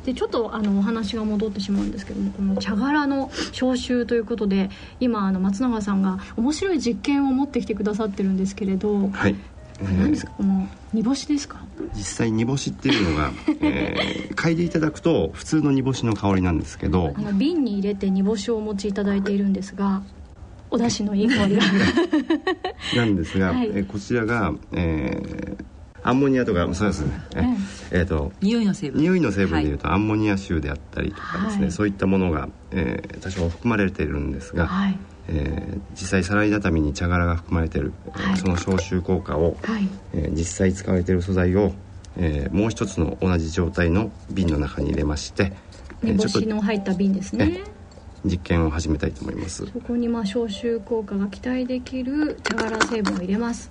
[0.00, 4.70] うん、でちょっとあのお話が戻ってしまうんですけどもこの茶殻の消臭ということで
[5.00, 9.36] 今あの松永さんが面白い実験を持ってきてくださってるんですけれど、はい、
[9.82, 10.32] 何ですか？
[10.36, 11.60] この煮干しですか？
[11.94, 13.30] 実際煮干しっていうのが、
[13.62, 20.02] えー、嗅いでいただくと普通の煮干しの香りなんですけどあの瓶に入れて煮干しをお持ちいただいているんですが
[20.70, 21.62] お出汁のいい香りが。
[22.96, 25.64] なんですが、はい、えこちらが、えー、
[26.02, 27.42] アンモニアとかそうですね、え
[27.90, 29.00] えー、と匂いの成分。
[29.00, 34.98] 匂いの成分でいうと、はい、アンモニア臭であったりとかですね、はい、そういったものが、えー、多少含まれているんですが、はい
[35.32, 41.72] えー、実際サラリ畳に茶殻が含まれている、はい、その消臭効果を、はい、えー、実際使われている素材を、
[42.16, 45.52] えー、もう一つの同じ状態の瓶の中に入れまして
[46.02, 47.62] 煮干しの入った瓶ですね。
[48.24, 49.64] 実験を始めたいと思います。
[49.66, 53.70] そこにまあ消臭効果が期待できる茶殻成分を入れます。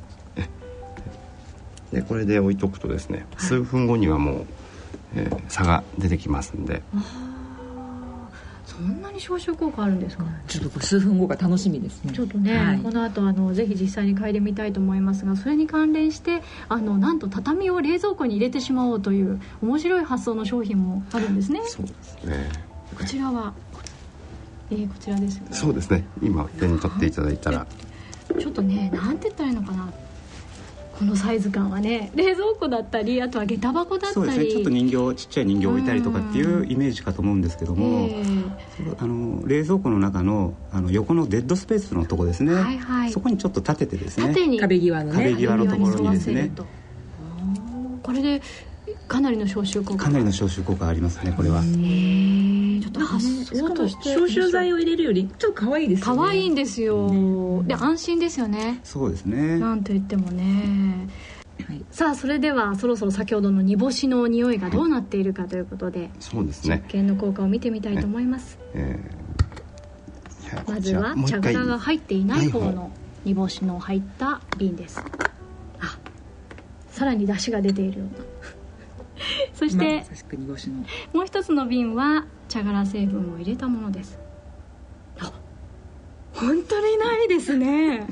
[1.91, 4.45] でこれで置いとくとですね、はい、数分後にはもう、
[5.15, 6.83] えー、差が出てきますんで
[8.79, 12.13] そんなに消臭効果あるんですか、ちょっと数分後が楽しみですね。
[12.13, 21.59] ちょっとね、はい、この後あのぜひ実際に嗅いでみたいと思いますがそれに関連してあのなんと畳を冷蔵庫に入れてしまおうという面白い発想の商品もあるんですね。
[21.65, 22.49] そうですね。
[22.97, 23.53] こちらは
[24.71, 26.05] えー、こちらですよねそうですね。
[26.21, 27.67] 今手に取っていただいたら。
[28.39, 29.91] ちょっとねなんて言ったらいいのかな
[30.99, 34.13] このサイズ感はね冷蔵庫だったりあとは下駄箱だったり。
[34.13, 34.45] そうですね。
[34.47, 38.09] ちょっと人形ちっちゃい人形置いたりとかっていうイメージかと思うんですけども、
[38.97, 44.35] あの冷蔵庫の中のあの横のデッドスペースのとこですね、はいはい、そこにちょっと立ててですね。
[44.59, 45.17] 壁際のね。
[45.17, 46.51] 壁際のところにですね。
[48.03, 48.41] これで
[49.07, 51.61] かなりの消臭効果かなりの消臭効果ありますねこれは
[52.79, 56.21] ちょっと発想として消臭剤を入れるよりちょっと可愛いですよね。
[56.21, 58.79] 可愛いんですよ、で安心ですよね。
[58.83, 59.59] そうですね。
[59.59, 61.07] なんと言ってもね、
[61.67, 66.81] はい、さあそれではそろそろ先ほどの煮干しの匂いがどうなっているかということで、はい、そうですね。
[66.85, 72.91] 実験の効果を見てみたいと思います、えー、まずは茶殻が入っていない方の
[73.25, 75.03] 煮干しの入った瓶です。
[75.79, 75.97] あ
[76.89, 78.25] さらに出汁が出ているような
[79.53, 80.03] そして、
[81.13, 84.17] もう一つの瓶は茶殻成分を入れたものです。
[85.19, 85.31] あ
[86.33, 88.05] 本当にないですね。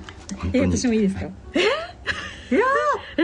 [0.54, 1.22] え私もいいですか？
[1.54, 1.60] え？
[1.60, 1.64] い
[2.60, 2.66] や
[3.18, 3.24] え？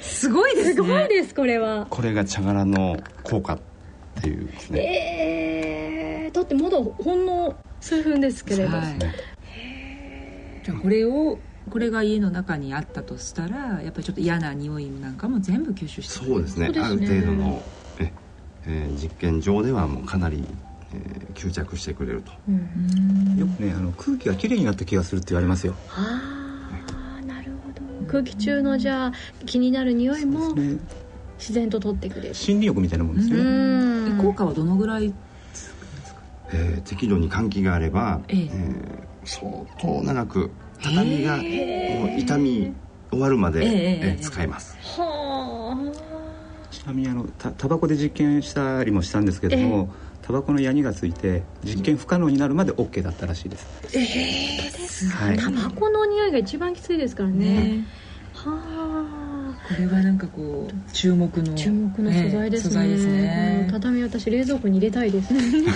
[0.00, 1.86] すごいです、ね、すごいですこれは。
[1.88, 3.58] これが茶殻の効果っ
[4.22, 4.80] ていうですね。
[6.26, 8.98] えー、だってまだほんの数分ですけれど、はい、
[10.62, 17.62] じゃあこれをこれが家の中にあったとしたらやっぱりちょっと嫌な匂いなんかも全部吸収してそうですね、ね、ある程度の
[17.98, 18.12] え、
[18.66, 20.44] えー、実験上ではもうかなり、
[20.94, 22.32] えー、吸着してくれると。
[22.32, 25.74] よくねあの空気がきれいになった気がするって言われますよ。
[25.90, 28.10] ああなるほど。
[28.10, 29.12] 空気中のじゃあ
[29.46, 30.54] 気になる匂いも
[31.38, 32.34] 自然と取ってくれる。
[32.34, 34.22] 森林浴みたいなもんですね。
[34.22, 35.14] 効果はどのぐらい
[36.52, 38.40] えー、適度に換気があれば、ええ。
[38.42, 40.50] えー、相当長く
[40.82, 41.42] 畳が
[42.16, 42.74] 痛み
[43.10, 44.76] 終わるまで、えー、使えます。
[46.70, 53.66] ちなみにあのたタバコで実験したりもしたんですけども、タバコのヤニがついて実験不可能になるまで OK だったらしいです。
[53.94, 57.84] ええー、ですか、はい、タバコの匂いが一番きついですからね、ね、
[58.34, 58.50] は
[59.16, 59.30] あ。
[59.68, 62.96] これはなんかこう注目の注目の素材ですね,、ね。
[63.66, 65.32] ね畳私冷蔵庫に入れたいです。
[65.34, 65.40] ね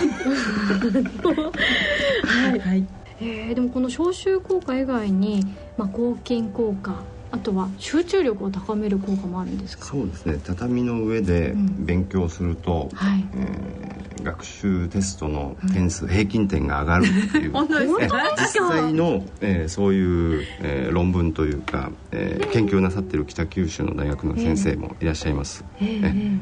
[2.25, 5.45] はい、はいえー、でもこの消臭効果以外に、
[5.79, 6.95] まあ、抗菌効果
[7.31, 9.87] あとは集中力を高める効果もあるんですか？
[9.87, 10.39] そうですね。
[10.45, 17.51] 畳の上で勉強すると、うんはい、えー、学習テストの点数、うん、平均点が上がるっていう。
[17.53, 18.09] 本当ですね
[18.39, 26.39] 実際の、えー、そういう、えー、論文というか、えー、研究なさってる北九州の大学の先生もいらっしゃいます、えー、えー、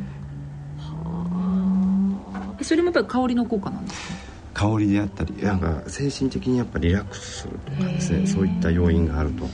[0.79, 2.65] はあ。
[2.65, 4.15] それもやっぱり香りの効果なんですか？
[4.55, 5.35] 香りであったり。
[5.43, 9.45] なんか精神的にやっぱりリラックスするとかですねそういった要因があると。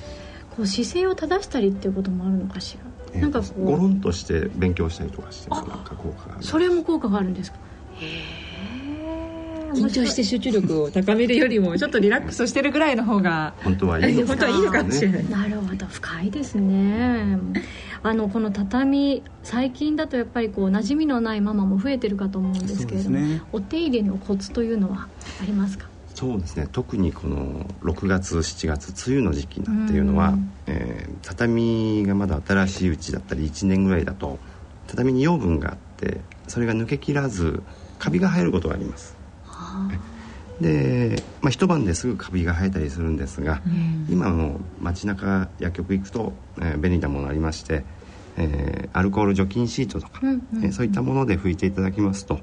[0.51, 2.77] こう姿勢を正したりっていうこともあるのかし
[3.15, 3.65] ら、なんかこう。
[3.65, 7.59] ゴロンとして勉強したりとかしてなんか効果があるそれも効果があるんですか？
[8.01, 8.48] へえ
[9.75, 15.29] 緊張して集中力を高めるよりもちょっとリラックスしてるぐらいの方が本当はいいのか本当はいいのかもしれない。
[15.29, 17.39] なるほど深いですね。
[18.03, 25.09] あのこの畳最近だとやっぱりこう馴染みのないママも増えてるかと思うんですけれども、ね、お手入れのコツというのは
[25.43, 25.89] ありますか？
[26.15, 26.69] そうですね。
[26.73, 30.35] 特にこの6月7月梅雨の時期なんていうのは、
[30.67, 34.39] えー、畳がまだ新しいうちだったり1年ぐらいだと
[34.89, 37.63] 畳に養分があってそれが抜けきらず
[37.99, 39.18] カビが生えることがあります、はあ
[40.61, 47.85] で、まあ、一晩ですぐカビが生えたりするんですが、うん、今も街中薬局行くと、えー、便利なものありまして、
[48.37, 52.41] えー、アルコール除菌シートとか、うんうん、えー、そういったもので拭いていただきますと、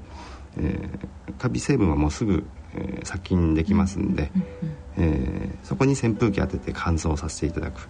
[0.58, 7.88] えー、カビ成分はもうすぐ、えー、殺菌できますんで、うんうんえー、そこに扇風機当てて乾燥させていただく、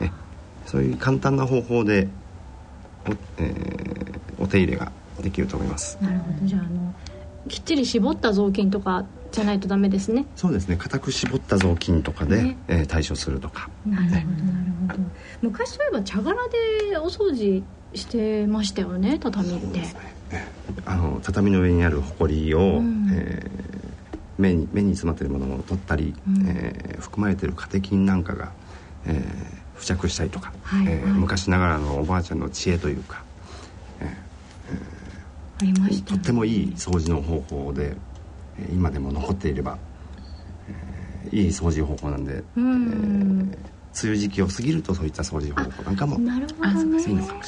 [0.00, 0.10] え
[0.66, 2.08] そういう簡単な方法で
[3.08, 5.98] お,、えー、お手入れができると思います。
[6.00, 6.46] なるほど。
[6.46, 6.94] じゃああの
[7.48, 10.26] きっちり絞った雑巾とかじゃないとダメですね。
[10.36, 10.76] そうですね。
[10.76, 12.56] 固く絞った雑巾とかで、ね。
[12.68, 13.68] えー、対処するとか。
[13.86, 15.08] なるほど、ね、なるほど。
[15.42, 17.62] 昔そういえば茶殻でお掃除
[17.94, 19.94] してましたよね畳って、ね、
[20.84, 28.52] あの畳の上にあるほこりを、うん、えー、目に目に詰まっているものを取ったり、うん、えー、含まれているカテキンなんかが、
[29.06, 33.31] えー、付着したりとか、はい、えー、昔ながらのおばあちゃんの知恵というか、えー
[35.62, 37.96] えー、とってもいい掃除の方法で
[38.72, 39.78] 今でも残っていれば、
[41.26, 47.00] えー、いい掃除方法なんで、うん、えー、梅雨時期を過ぎるとそういった掃除方法なんかもなるほどね。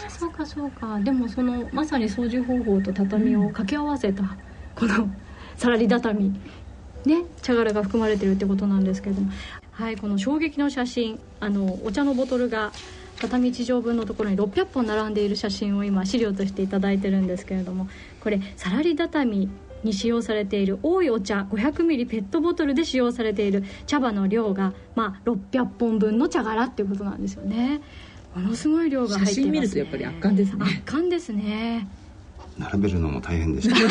[0.08, 0.98] そうかそうか。
[1.00, 4.22] でもそのまさに掃除方法と畳を掛け合わせた、
[4.74, 5.08] この
[5.56, 6.32] さらり畳
[7.04, 9.30] ね茶殻が含まれてるってことなんですけれども。
[9.74, 12.70] はいこの衝撃の写真あのお茶のボトルが
[13.20, 17.88] 畳1畳分のところに600本並んでいる写真を今資料として頂いてるんですけれども
[18.20, 19.48] これさらり畳
[19.82, 27.80] に使用されている多いお茶500ミリペットボトルで使用されている茶葉の量が、まあ、600本分の茶殻っていうことなんですよね。
[28.34, 30.64] ものすごい量が入ってます、ね、写真見るとやっぱり圧巻ですね。
[30.64, 31.86] 圧巻ですね。
[32.58, 33.76] 並べるのも大変でした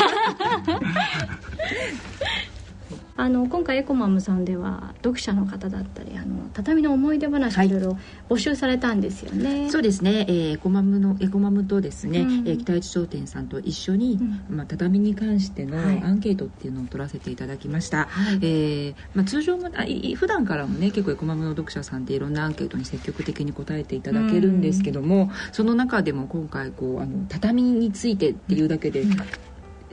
[3.16, 7.68] あの今回エコマムさんでは読者の方だったりあの畳の思い出話をい。
[7.68, 7.98] ろいろ
[8.28, 14.18] 募集されたんですよね、はい、そうですね、えー、エコマムのエコマムとですね、うん、えー、北市商店さんと一緒に、
[14.50, 19.84] うん、まあ、畳に関してのアンケートっていうのを取らせていただきました、はい、えー、まあ、通常もあ
[20.16, 29.04] 普段からもね結構エコマムの読者さんっていろんなアンケートに積極的に答えていただけるんですけども、うん、その中でも今回こうあの畳についてっていうだけで、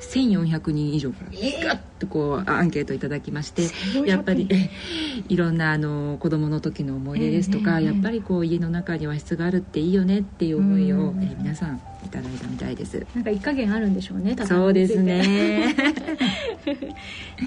[0.02, 1.32] 1400人以上から
[1.68, 3.68] ガッとこうアンケートいただきまして
[4.06, 4.50] やっぱり
[5.30, 13.06] いろんなあの子供の時の思い出ですとか、やっぱりこう家の中に和室があるっていいよねっていう思いを、え皆さんいただいたみたいです。
[13.14, 15.76] なんか一加減あるんでしょうねそうですね。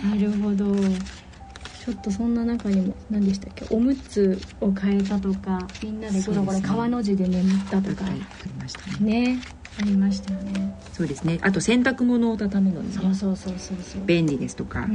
[0.05, 0.75] なるほど。
[1.85, 3.67] ちょっとそんな中にも何でしたっけ？
[3.69, 8.23] おむつを変えたとかみんなでゴロゴロ川の字で眠ったとか、あり
[8.59, 9.35] ましたね。
[9.35, 9.39] ね
[9.81, 10.79] ありましたよね。
[10.93, 11.39] そうですね。
[11.43, 14.03] あと洗濯物を畳むのに、ね、そうそうそうそうそう。
[14.05, 14.87] 便利ですとか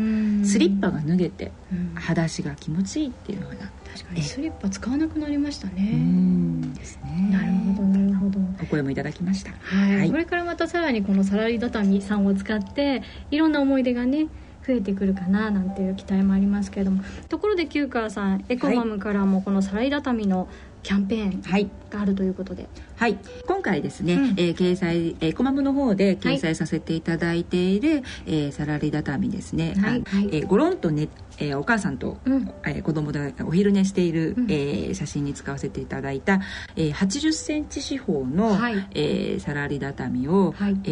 [0.46, 1.52] スリッパが脱げて
[1.96, 3.56] 裸足が気持ちいいっていうのが
[3.94, 5.92] 確かにスリッパ使わなくなりましたね。
[5.94, 7.30] うんですね。
[7.32, 8.40] なるほどなるほど。
[8.64, 9.52] お声もいただきました。
[9.52, 14.28] はい、はい、これからまたさらにこのサラリ畳さんを使っていろんな思い出がね
[14.66, 17.04] 増えてくるかななんていう期待もありますけれども。
[17.28, 20.48] ところで旧川さんエコマムからもこのサラリ畳の
[20.84, 36.42] キャンペーンがあるということで、はい、今回ですね、うん、えー、掲載、えー、コマムの方で掲載させていただいている、はい、えー、サラリ畳ですね、はい、はい、えー、ゴロンとね、えー、お母さんと、うん、えー、子供でお昼寝している、うん、えー、写真に使わせていただいた、
[36.76, 40.90] えー、80センチ四方の、はい、えー、サラリ畳を、はい、え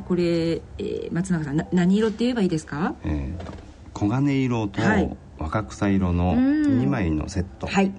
[0.00, 7.92] ー、これ、えー、松永さんな何色って言えばいいですか、えー、黄金色と、はい若草色の2枚のセット、はい、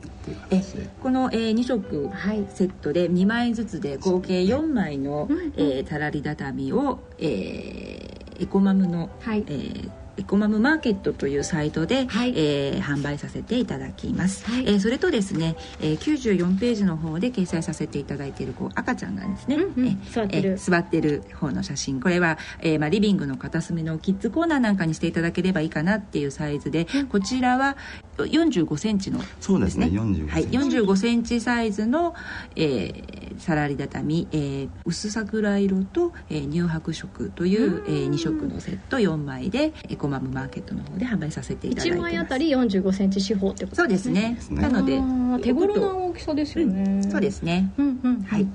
[0.52, 0.62] え
[1.02, 2.10] この、えー、2色
[2.54, 5.28] セットで2枚ずつで合計4枚の、
[5.58, 22.00] えー、たらり畳を、えー、エコマムの、はい、えーエコマムマーケットというサイトで、はい、えー、販売させていただきます、はい、えー、それとですね、えー、94ページの方で掲載させていただいているこう赤ちゃんがですね、うんうん、え座ってる、え座ってる方の写真。
[22.00, 27.78] これは、えーまあ、リビングの片隅のキッズコーナーなんかにしていただければいいかなっていうサイズで、うん、こちらは
[28.18, 31.32] 45センチの、ね、そうですね45はい、45センチ。
[31.40, 32.14] サイズの、
[32.56, 42.00] えー、サラリ畳、えー、薄桜色と、えー、乳白色という、えー、2色のセット4枚でエコマムマーケットの方で販売させていただいてます。
[42.00, 44.22] 1枚あたり4 5センチ四方ってことですね。
[44.22, 44.62] そうですね。
[44.62, 45.02] なので
[45.40, 48.48] 手頃な大きさですよね、うん、そうですね、うんうん、はい、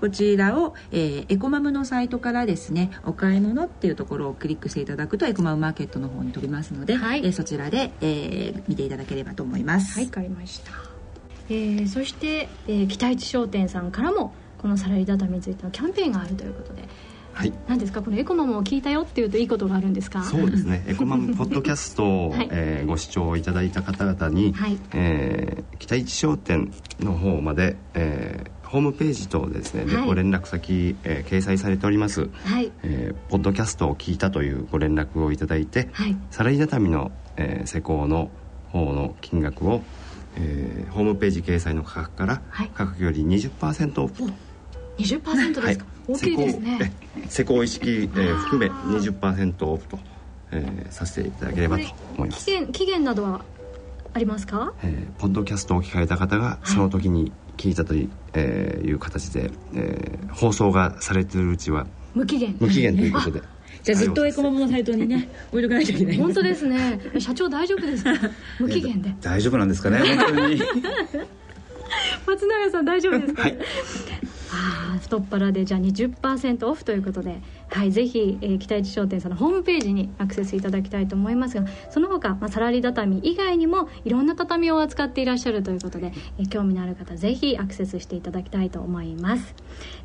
[0.00, 9.94] こちらを、えー、エコマムのサイトからですねお買い物っていうところをクリックしていただくとエコマムマーケットの方に飛びますので、はい、えー、そちらで、えー、見ていただければと思います。
[9.94, 10.72] はいわかりました、
[11.48, 16.88] えー、そして、えー、北市商店さんからもこのサラリーダタについてのキャンペーンがあるということで
[17.32, 17.52] はい。
[17.68, 18.02] 何ですか？
[18.02, 20.22] このエコマムを聞いたよっていうといいことがあるんですか？
[20.24, 20.84] そうですね。
[20.88, 22.48] エコマムポッドキャストを、はい。
[22.50, 24.78] えーご視聴いただいた方々に、はい。
[24.92, 30.06] えー北一商店の方まで、えーホームページ等でですね、ではい。
[30.06, 32.70] ご連絡先、えー掲載されております、はい。
[32.82, 36.16] えーポッドキャストを聞いたというご連絡をいただいて、はい。
[36.30, 38.30] サラリー畳の、えー施工の
[38.68, 39.82] 方の金額を、
[40.36, 42.42] えーホームページ掲載の価格から、
[42.74, 44.12] 価格より20%オフ。
[44.14, 44.28] と
[44.98, 46.92] 20%ですか、大きいですね。
[47.28, 49.98] 施工意識、えー含め20%オフと、
[50.52, 51.84] えーさせていただければと
[52.16, 52.44] 思います。
[52.44, 53.44] 期限期限などは
[54.14, 54.72] ありますか？
[54.82, 62.56] えーポッドキャストを聞かれた方がその時に聞いたという,、えーいう形で、えー放送がされているうちは無期限。
[62.60, 63.42] 無期限ということで。
[63.82, 66.16] じゃあずっとエコマムのサイトにね置いとかないといけない。
[66.18, 67.00] 本当ですね。
[67.18, 68.04] 社長大丈夫です。
[68.04, 68.10] か
[68.58, 69.14] 無期限で。
[69.22, 70.60] 大丈夫なんですかね本当に。
[72.26, 73.58] 松永さん大丈夫ですか、はい
[74.52, 89.54] ああ太っ腹でじゃあ20%オフということで、はい、ぜひ、えー北一商店さんのホームページにアクセスいただきたいと思いますがその他、まあ、サラリー畳以外にもいろんな畳を扱っていらっしゃるということで、えー興味のある方ぜひアクセスしていただきたいと思います。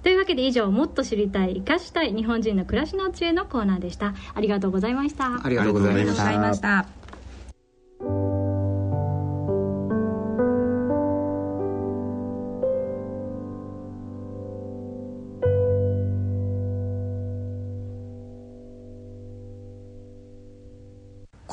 [0.03, 4.13] というわけで以上もっと知りたい生かしたい日本人の暮らしの知恵のコーナーでした。
[4.35, 5.41] ありがとうございました。
[5.43, 6.05] ありがとうござい
[6.37, 6.85] ました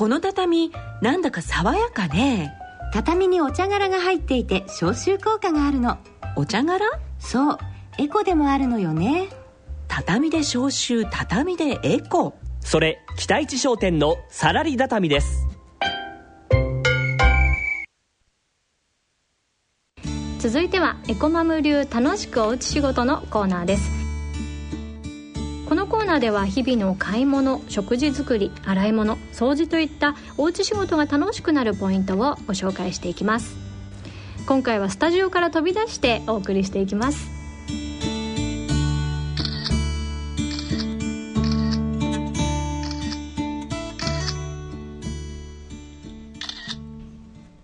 [0.03, 0.69] この畳
[1.01, 2.51] なんだか爽やかね。
[2.91, 5.97] 畳にお茶殻が入っていて消臭効果があるの。
[6.35, 6.85] お茶殻？
[7.19, 7.57] そう。
[7.97, 9.29] エコでもあるのよね。
[9.87, 12.33] 畳で消臭畳でエコ。
[12.59, 15.47] それ北一商店のサラリ畳です。
[20.39, 24.02] 続いてはエコマム流楽しくおうち仕事のコーナーです
[25.73, 33.55] このコーナーでは日々の買い物食事作り洗い物掃除といったおうち仕事が楽しくなるポイントをご紹介していきます。
[34.45, 37.27] 今回はスタジオから飛び出してお送りしていきます。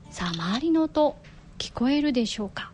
[0.09, 1.15] さあ周りの音
[1.59, 2.71] 聞こえるでしょうか？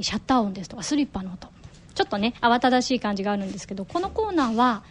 [0.00, 1.49] シャッター音ですとかスリッパの音。
[1.94, 4.82] ちょっとね慌ただしい感じがあるんですけどこのコーナーは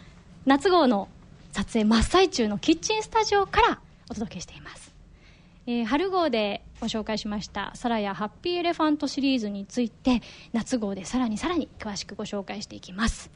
[0.46, 1.08] 夏号の
[1.52, 4.94] 撮影真っ最中のキッチンスタジオからお届けしています、
[5.66, 10.22] えー春号でご紹介しましたサラヤハッピーエレファントシリーズについて
[10.52, 13.30] 夏号でさらにさらに詳しくご紹介していきます。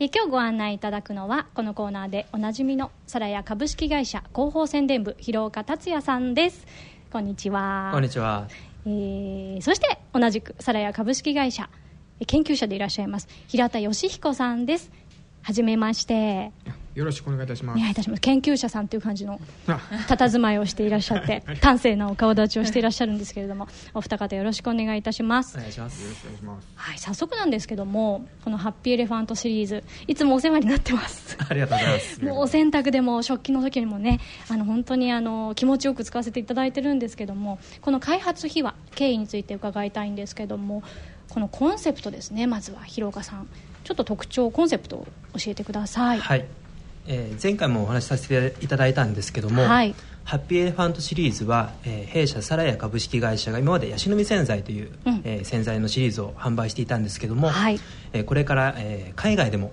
[0.00, 6.66] えー今日ご案内いただくのはこのコーナーでおなじみのサラヤ株式会社広報宣伝部広岡達也さんです。
[7.12, 7.90] こんにちは。
[7.92, 8.48] こんにちは。
[8.84, 11.85] えーそして同じくサラヤ株式会社え
[12.24, 14.90] 研究者でいらっしゃいます平田義彦さんです
[15.42, 16.50] はじめまして
[16.96, 17.78] よろしくお願いいたしおます。
[17.78, 19.38] 願いいたします研究者さんという感じの
[19.68, 26.02] あ佇まいをしていらっしゃって端正なお顔立ちをしていらっしゃるんですけれども お二方よろしくお願いいたしますお願いします。
[26.02, 26.68] よろしくお願いします。
[26.74, 32.24] はい早速なんですけどもこのハッピーエレファントシリーズいつもお世話になってますありがとうございます。
[32.24, 40.82] もうお洗濯でも食器の時にもねあの本当にあの気持ちよく使わせていただいてるんですけどもこの開発秘話経緯について伺いたいんですけども
[41.30, 42.82] このコンセプトですねまずは。
[42.84, 43.46] 広岡さん。
[43.84, 45.06] ちょっと特徴コンセプトを
[45.38, 46.18] 教えてください。
[46.18, 46.44] はい。
[47.06, 49.94] えー前回もお話しさせていただいたんですけども、はい。
[50.24, 55.20] ハッピーエレファントシリーズは、えー弊社サラヤ株式会社が今までヤシの実洗剤という、うん。
[55.24, 57.78] えー洗剤のシリーズを販売していたんですけども、はい。
[58.12, 59.72] えーこれから、えー海外でも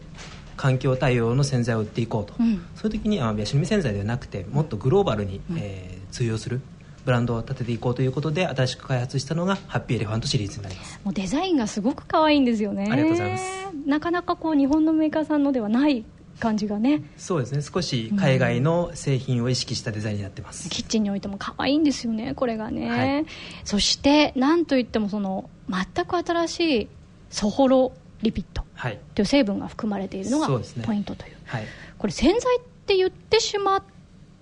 [0.57, 2.63] 環境対応の洗剤を売っていこうと、うん。
[2.75, 6.61] そういう時にあヤシの実洗剤ではなくてもっとグローバルに、えー通用する
[7.05, 10.99] ブランドを立てていこうということで新しく開発したのがハッピーエレファントシリーズになります。
[11.03, 12.87] もうデザインがすごく可愛いんですよね。
[12.89, 13.45] ありがとうございます。
[13.85, 16.05] なかなかこう日本のメーカーさんのではない
[16.39, 17.03] 感じがね。
[17.17, 17.61] そうですね。
[17.61, 23.25] 少し海外の製品を意識したデザインになってます、キッチンにおいても可愛いんですよねこれがね、はい。
[23.63, 26.87] そしてなんといってもその全く新しい
[27.29, 27.91] ソホロ
[28.21, 28.99] リピッドはい。
[29.15, 31.35] という成分が含まれているのがポイントという。
[31.45, 31.65] はい。
[31.97, 33.83] これ洗剤って言ってしま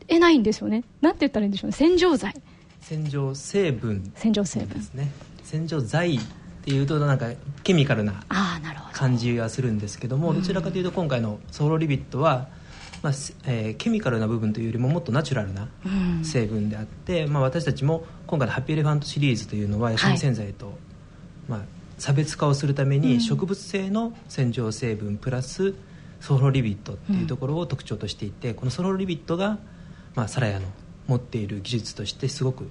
[0.07, 0.83] えないんですよね。
[1.01, 1.75] なんて言ったらいいんでしょうね。
[1.75, 2.33] 洗浄剤
[2.81, 4.69] 洗浄成分洗浄成分。
[4.69, 5.11] ですね
[5.43, 6.19] 洗浄剤っ
[6.63, 7.31] ていうとなんか
[7.63, 8.23] ケミカルな
[8.93, 12.49] 感じがするんですけども、どちらかというと今回のソロリビットは、
[13.01, 15.89] まあせえーケミカルな部分というよりももっとナチュラルなう
[16.21, 16.23] ん。
[16.23, 20.77] 成分であって、まあ、私たちも今回の「ハッピーエレファント」シリーズというのはヤシの実洗剤と、
[21.49, 21.59] まあ、
[21.97, 23.01] 差別化をするためうん。
[23.01, 25.73] に植物性の洗浄成分プラス
[26.19, 29.57] ソロリビットっていうところを特徴としていて、このソロリビットが、
[30.13, 30.67] まあ、サラヤの
[31.11, 32.67] 持っている技術としてすごく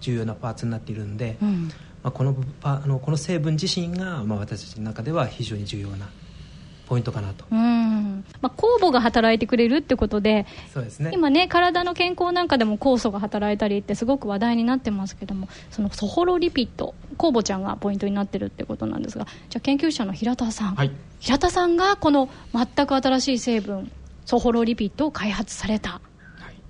[0.00, 1.70] 重要なパーツになっているので、うん。
[2.02, 6.10] まあ、このパあのこの成分自身が、まあ、私たちの中では非常に重要な
[6.86, 7.46] ポイントかなと。
[7.50, 8.24] うん。
[8.42, 11.12] まあ、酵母が働いてくれるってことでそうですね。
[11.14, 20.90] 今ね体の健康なんかでも酵素が働いたりってすごく話題になってますけどもそのソホロリピッド酵母ちゃんがポイントになってるってことなんですがじゃあ研究者の平田さん、はい、
[21.20, 23.90] 平田さんがこの全く新しい成分
[24.26, 26.00] ソホロリピッドを開発された、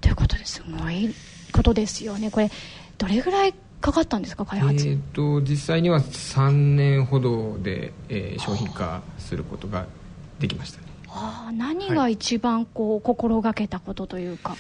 [0.05, 0.63] ということです。
[0.71, 1.15] ごい
[1.51, 2.31] ことですよね。
[2.31, 2.51] これ
[2.99, 9.87] どれぐらいかかったんですか開発、えーと、実際には3年ほどで、えー、商品化することが
[10.39, 10.85] できましたね。
[11.09, 14.57] あ何が一番こう、心がけたことというか。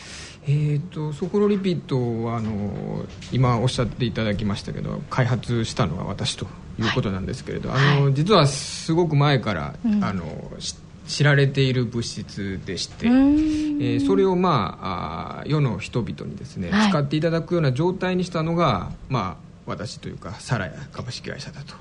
[0.47, 6.47] えーと、ソホロリピッドはあの今おっしゃっていただきましたけど開発したのが私と
[6.78, 10.74] いうことなんですけれど、はい、あの実はすごく前から、うん、あの知
[11.22, 21.74] られている物質でして、えー、それを、まあ、あ世の人々にですね、はい、使っていただくような状態にしたのが、まあ、私というかサラヤ株式会社だと。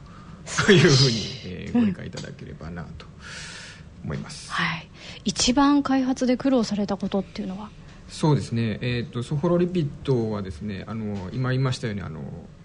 [0.72, 3.06] いうふうに、えー、ご理解いただければなと。
[4.04, 4.90] 思います、はい、
[5.24, 7.70] 一番開発で苦労されたことっていうのは？
[8.10, 12.20] そうですね、えーと、ソフォロリピッドはですねあの今言いましたようにあの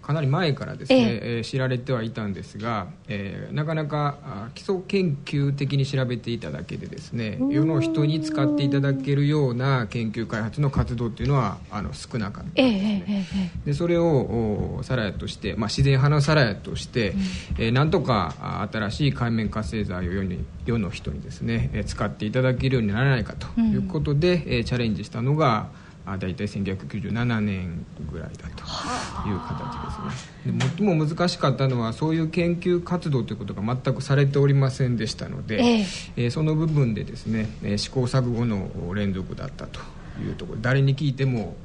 [0.09, 1.43] かなり前からですね、ええ。
[1.43, 4.17] 知られてはいたんですが、えー、なかなか
[4.55, 13.25] 基礎研究的に調べていただけでですね世の人に使っていただけるような研究開発の活動っていうのはあの少なかったですね、え
[13.67, 17.19] え、でそれをサラヤとして、まあ、自然派のサラヤとして、うん、
[17.59, 25.69] えー、なんとか新しい海面活性剤を世に世の人にですね使っていただけるようにならないかということで、うん、チャレンジしたのが
[26.17, 30.59] 大体1997年ぐらいだという形ですね。
[30.59, 35.85] で最も難しかったのはそういう研究活動ということが全くされておりませんでしたので、え
[36.17, 36.27] え。
[36.27, 39.79] ー、その部分でですね試行錯誤の連続だったと
[40.21, 40.59] いうところ。
[40.61, 41.55] 誰に聞いても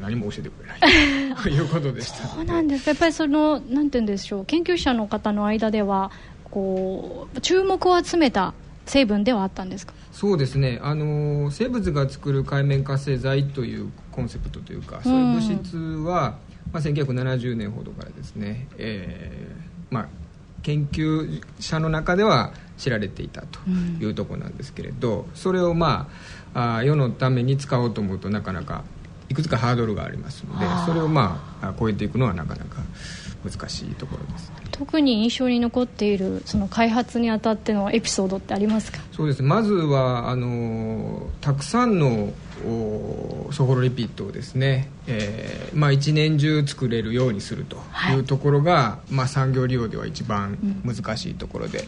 [0.00, 2.88] 何も教えてくれないと いうことでしたそうなんです。
[2.88, 4.44] やっぱりそのなんて言うんでしょう。
[4.46, 6.10] 研究者の方の間では
[6.44, 8.54] こう注目を集めた
[8.86, 9.94] 成分ではあったんですか？
[10.20, 10.78] そうですね。
[10.82, 16.36] あの生物が作る海面活性剤というコンセプトというかそういう物質は、
[16.72, 20.08] まあ、1970年ほどからですね、えーまあ、
[20.62, 23.60] 研究者の中では知られていたと
[23.98, 26.10] いうところなんですけれど、うん、それをま
[26.52, 28.84] ああ世のために使おうと思うとなかなか
[29.30, 32.82] いくつかハードルがありますのでそれをまあ超えていくのはなかなか
[33.42, 38.98] 難しいところです、特に印象に残っているその開発にあたってのエピソードってありますか？
[39.12, 42.32] そうですまずはあのたくさんの
[43.52, 47.76] ソフォロリピッドをですね、えーまあ、一年中作れるようにすると
[48.12, 51.80] いうところが、はい、まあ、産業利用では一番難しいところで、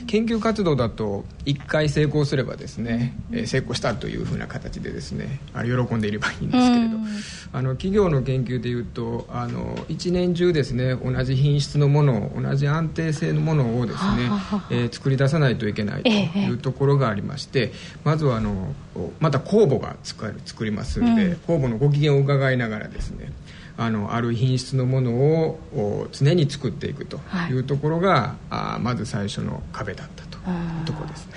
[0.00, 7.06] うん、研究活動だと1回成功すればですね、うん、えー、成功したというふうな形でですねあ喜んでいればいいんですけれど、うん、
[7.52, 14.30] あの企業の研究でいうとあの一年中ですね同じ品質のもの同じ安定性のものをですね、
[14.70, 17.72] えー、作り出さないといけないというところがありまして、
[18.04, 18.74] まずはあの
[19.18, 23.32] また酵母が作る作りますんで、うん、酵母のご機嫌を伺いながらですね
[23.76, 27.18] あのある品質のものを常に作っていくと
[27.50, 27.54] い。
[27.54, 30.40] うところが、はい、あまず最初の壁だったとい
[30.82, 31.32] うところですね、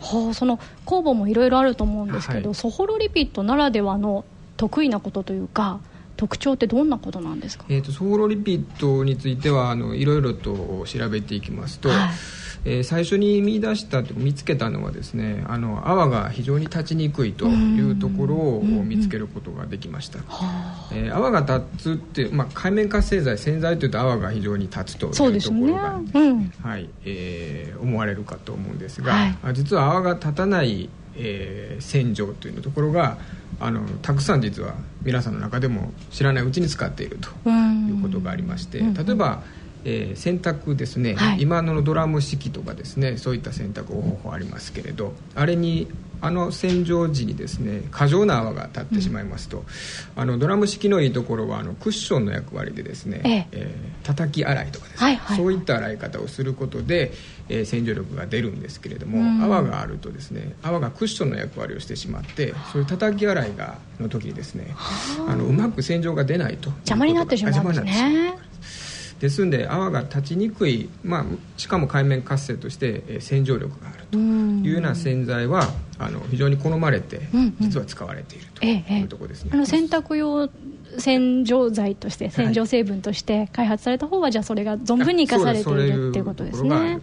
[0.00, 4.24] はあ、その酵母もいろいろあると思うんですけど、はい、ソホロリピッドならではの
[4.56, 5.80] 得意なことというか
[6.16, 20.20] 特徴ってどんなことなんですか、えーと、ソホロリピッドについてはあのいろいろと調べていきますと、はいえー、最初に見出した見つけたのはですねあの泡が非常に立ちにくいというところを見つけることができました、
[20.92, 26.10] えー、泡が立つって、まあ、海面活性剤洗剤というと泡が非常に立つというところが、ね。
[26.14, 26.88] うん、はい。
[27.04, 33.18] えー、思われるかと思うんですが、はい、実は泡が立たないえー、洗浄というところが
[33.60, 39.42] あのたくさん実は皆さんの中でも知らないうちに使っているということがありまして例えば
[39.84, 45.88] えー、洗濯ですね、はい、今のドラム式とかですねそういった洗濯方法ありますけれどあれに
[46.24, 49.64] あの洗浄時にですね過剰な泡が立ってしまいますと、うん、
[50.22, 53.46] あのドラム式のいいところはあのクッションの役割でですね、ええ。
[53.52, 57.12] えー、叩き洗いとかですね、はいはい、そういった洗い方をすることで、
[57.50, 64.74] えー、洗浄力が出るんですけれども、うん、泡があるとですね泡がクッションの役割をしてしまってそういう叩き洗いがの時にですね
[65.28, 65.36] あ。
[65.36, 68.34] のうまく洗浄が出ないと邪魔になってしまうんですね
[69.24, 71.24] ですんで泡が立ちにくい、まあ、
[71.56, 75.66] しかも海面活性として洗浄力があるというような洗剤は
[75.98, 77.22] あの非常に好まれて
[77.58, 80.50] 実は使われているというところですね、あの洗濯用
[80.98, 87.00] 洗浄剤として洗浄成分として開発された方は、じゃあそれが存分に生かされているっていうことですね。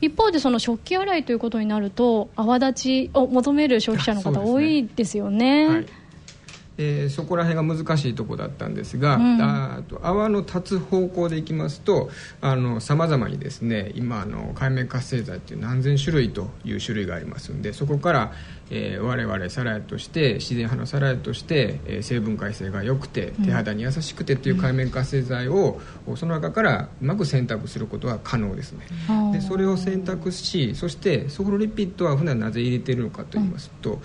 [0.00, 2.72] 一方でその食器洗いということになると泡立
[3.08, 5.84] ちを求める消費者の方多いですよね。
[6.76, 12.10] はいえー、そこら辺が難しいとこだったんですが、うん、あと泡の立つ方向でいきますと
[12.80, 18.32] さまざまにですね今あの海面活性剤っていう何千種類という種類がありますんでそこから、
[18.70, 34.00] えー、我々サラヤとして自然派のサラヤとして、えー、成分解性が良くて手肌に優しくてっていう海面活性剤を、うん、その中からうまく選択することは可能ですね、うん、でそれを選択しそしてソフロリピッドは普段なぜ入れているのかと言いますと、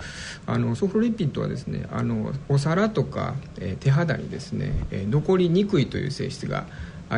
[0.46, 6.64] あのソフロリピッドはですねあのお皿とか、えー、手肌にですね、えー、残りにくいという性質があ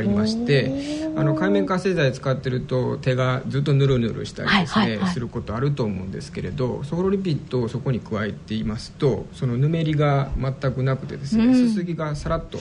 [0.00, 12.58] りましてあの海面活性剤使ってると手がずっとヌルヌルしたりですね、はいはいはい、することあると思うんですけれどソフロリピッドをそこに加えていますとそのぬめりが全くなくてですね、うん、すすぎがさらっと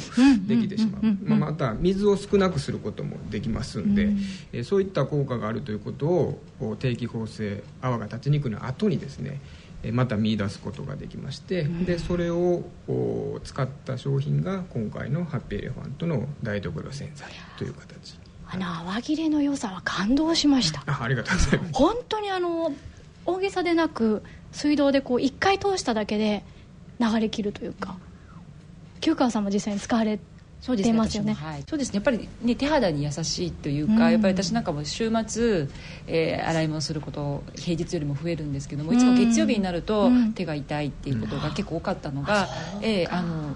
[0.47, 4.19] できてしまう、まあ、また水を少なくすることもできますんで、うん、
[4.51, 9.39] えそういった効果があるということを定期縫製泡が立ちにくいの後にですね
[9.91, 12.63] また見出すことができまして、うん、でそれを
[13.43, 18.19] 使った商品が今回のハッピーエレファントの台所洗剤という形。
[18.47, 20.83] あの泡切れの良さは感動しました。
[20.85, 21.73] あありがとうございます。
[21.73, 22.73] 本当にあの
[23.25, 26.43] 大げさでなく水道でこう1回通しただけで
[26.99, 27.97] 流れ切るというか。
[29.01, 30.19] 旧川さんも実際に使われ
[30.61, 31.95] そうですねね、はい、そうですね。
[31.95, 35.67] やっぱり、ね、手肌に優しいというか、うん、やっぱり私なんかも週末、
[36.05, 42.47] えー、洗い物すること平日よりも増えるんですけどもいつも月曜日になると手が痛いっていうことが結構多かったのが、
[42.77, 43.55] うん、えー、あの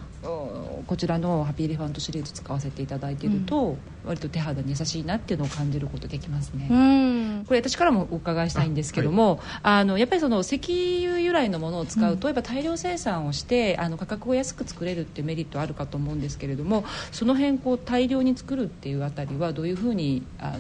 [0.88, 20.60] こちらのハッピーエレファントシリーズ使わせていただいていると、うん、割と手肌に優しいなっていうのを感じることできますね、うん、これ私からもお伺いしたいんですけどもあ、はい、あのやっぱりその石油由来のものを使うと、やっぱ大量生産をしてあの価格を安く作れるっていうメリットあるかと思うんですけれどもその辺こう大量に作るっていうあたりはどういうふうにあの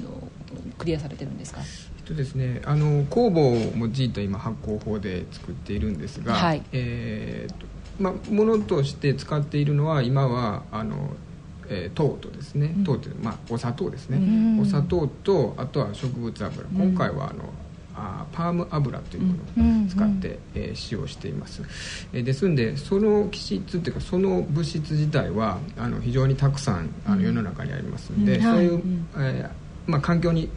[0.78, 1.62] クリアされてるんですか？
[2.06, 7.66] とですね、あの酵母を用いた今発酵法で作っているんですが、はい、えーと
[8.00, 11.16] まあ、ものとして使っているのは今はあの、
[11.68, 17.46] えー、糖とですね、糖ってまあ、お砂糖ですね、うん、お砂糖とあとは植物油、うん、今回はあの
[17.96, 21.64] あパーム油というものを使って、うん、えー、使用しています、
[22.14, 28.84] えー、ですんでその基質っていうかその物質自体はあの非常にたくさんあの世の中にありますんで、そういう、
[29.18, 30.50] えーまあ、環境に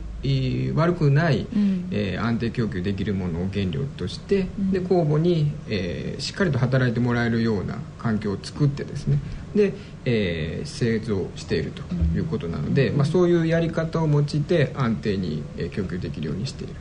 [0.74, 9.18] 悪くない、うん、えー、安定供給できるものを原料として、うん、で酵母に、えー、しっかりと働いてもらえるような環境を作ってですね
[9.54, 9.74] で、
[10.04, 11.82] えー、製造していると
[12.16, 16.74] いうことなので、うん、まあ、そういうやり方を用いて安定に、えー、供給できるようにしている。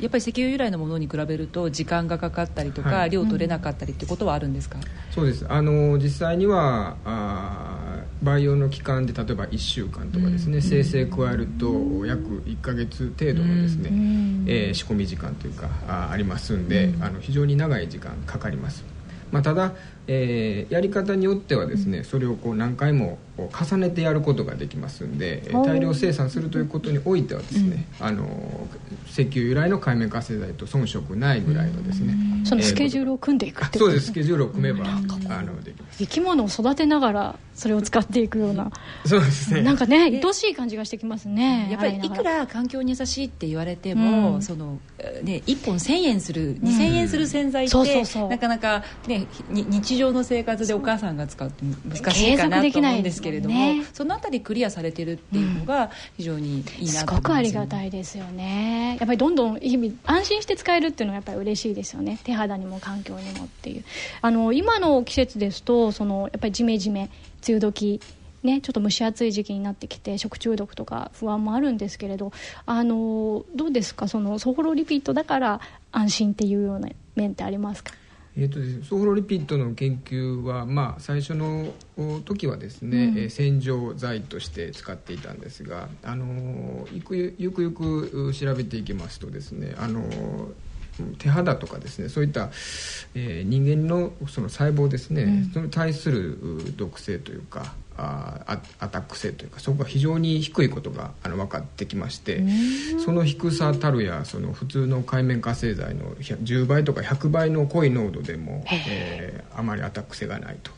[0.00, 4.78] やっぱり石油由来のものに比べると時間がかかったりとか、はい、量取れなかったりってことはあるんですか、
[5.10, 5.46] そうです。
[5.48, 13.90] あの実際にはあ培養の期間で例えば1週間とかですね、生成加えると約1か月程度のですね、
[14.46, 18.84] えー、仕込み時間というかあありますんで、あの非常に長い時間かかります、
[19.32, 19.72] まあ、ただ
[20.08, 28.68] えー、やり方によってはですね、それをこう何回も重ねてやることができますんで大量生産するということにおいてはですね、うん、あの
[29.08, 34.06] 石油由来の海面活性剤と遜色ないぐらいのですね、そのスケジュールを組んでいくってそうです。
[34.06, 35.98] スケジュールを組めば、あのできます。
[35.98, 38.70] 生き物を育てながらそれを使っていくような。
[39.04, 39.62] そうですね。
[39.62, 41.68] なんかね愛しい感じがしてきますね。
[41.70, 44.78] やっぱりいくら環境に優しいって言われても、うん、その
[45.22, 47.76] ね1本1000円する2000円する洗剤って、
[48.28, 58.96] なかなかね日常の生活でお母さんが使うって難しいかなと思うんですけれども、ね、そのあたりクリアされてるっていうのが非常にいいなと思います、ね、すごくありがたいですよね。
[58.98, 62.18] やっぱりどんどん日々安心して使えるっていうのはやっぱり嬉しいですよね。
[62.24, 63.84] 手肌にも環境にもっていう。
[64.22, 67.10] あの今の季節ですとそのやっぱりジメジメ
[67.46, 68.00] 梅雨時
[68.42, 72.30] ね、ちょっと蒸し暑い時期になってきて食中毒とか不安もあるんですけれど
[72.64, 74.06] あのどうですか？
[74.06, 77.92] そのソフロリピートだから安心っていうような面ってありますか？
[78.38, 81.72] えーとですね、ソフロリピッドの研究は、まあ、最初の
[82.26, 90.02] 時はですね、うん、洗浄剤として使っていたんですがあのゆくゆくゆく調べていきますとですねあの
[91.18, 92.50] 手肌とかですねそういった、
[93.14, 102.44] えー、人間のその細胞ですね、うん、それに対する毒性というかあアタック性というかそこが非常に低いことがあの分かってきまして
[103.04, 110.70] その低さたるやその普通の海面活性剤の10倍とか100倍の濃い濃度でも、えー、あまりアタック性がないと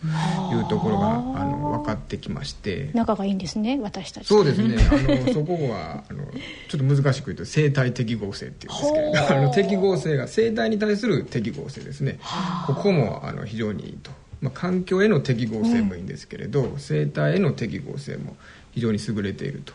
[0.54, 2.90] いうところがあの分かってきまして。
[2.94, 4.26] 仲がいいんですね私たち。
[4.26, 4.76] そうですね。
[4.90, 6.24] あのそこはあの
[6.68, 12.18] ちょっと難しく言うと生体適合性っていうんですけれどあの適合性が生体に対する適合性ですね。
[12.66, 14.10] ここもあの非常にいいと。
[14.40, 18.36] まあ、環境への適合性もいいんですけれど、うん、生態への適合性も
[18.72, 19.72] 非非常に優れていると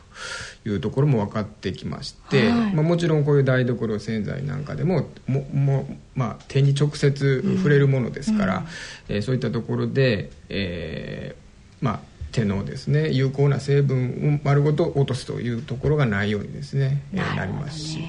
[0.68, 2.74] いうところも分かってきまして、はい。
[2.74, 8.66] まあ、もちろんこういう台所洗剤なんかでももも、まあ、手に直接触れるものですから、
[9.10, 12.00] えーそういったところで、えーまあ、
[12.32, 18.00] 手のですね有効な成分を丸ごと落とすというところがないようにですね、えーなりますし。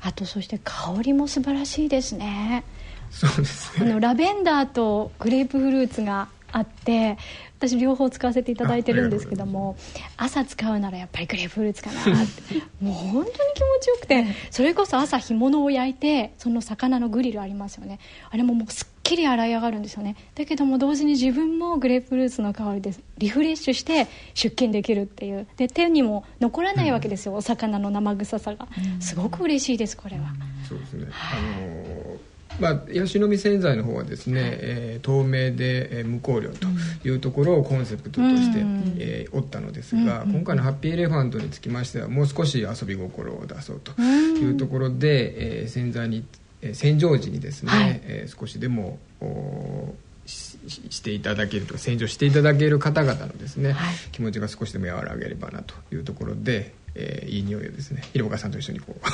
[0.00, 2.64] あとそして香りも素晴らしいですね
[3.10, 7.18] そうですあのラベンダーとグレープフルーツがあって
[7.58, 9.76] 私両方使わせていただいてるんですけども
[10.16, 12.54] 朝使うならやっぱりグレープフルーツかなって。
[12.80, 17.98] もう本当に気持ちよくてそれこそ朝干物を焼いてその魚のグリルありますよね。
[18.30, 20.14] あれももうすっきり洗い上がるんですよね。
[20.36, 25.46] だけども同時に自分もグレープフルーツの香りでリフレッシュして出勤できるっていう。
[25.56, 28.68] で手にも残らないわけですよ、お魚の生臭さが。
[29.00, 30.26] すごく嬉しいですこれは、
[30.68, 31.06] そうですね。
[31.10, 32.27] あのー
[32.58, 36.66] まあ、ヤシの実洗剤の方はですね、えー透明で、えー無香料と
[37.06, 38.96] いうところをコンセプトとして、うん。
[38.98, 46.24] えーおったのですが、うん今回のハッピーエレファントにつきましてはもう少し遊び心を出そうというところで、えー洗剤に、
[46.62, 48.00] えー洗浄時にですね、はい。
[48.04, 49.94] えー少しでもお
[50.26, 53.74] しししていただけると洗浄していただける方々のですね、
[54.12, 59.10] 気持ちが少しでも和らげればなというところで、えーいい匂いをですね広岡さんと一緒にこう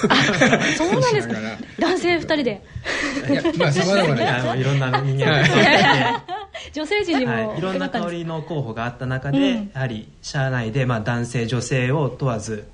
[0.76, 1.34] そうなんですか。
[1.78, 2.62] 男性2人で。
[3.30, 6.24] いやまあ様々な あのいろんな人間が
[6.72, 9.70] 女性陣にもはい、いろんな香りの候補があった中で、うん。
[9.74, 12.64] やはり社内で、まあ、男性女性を問わず、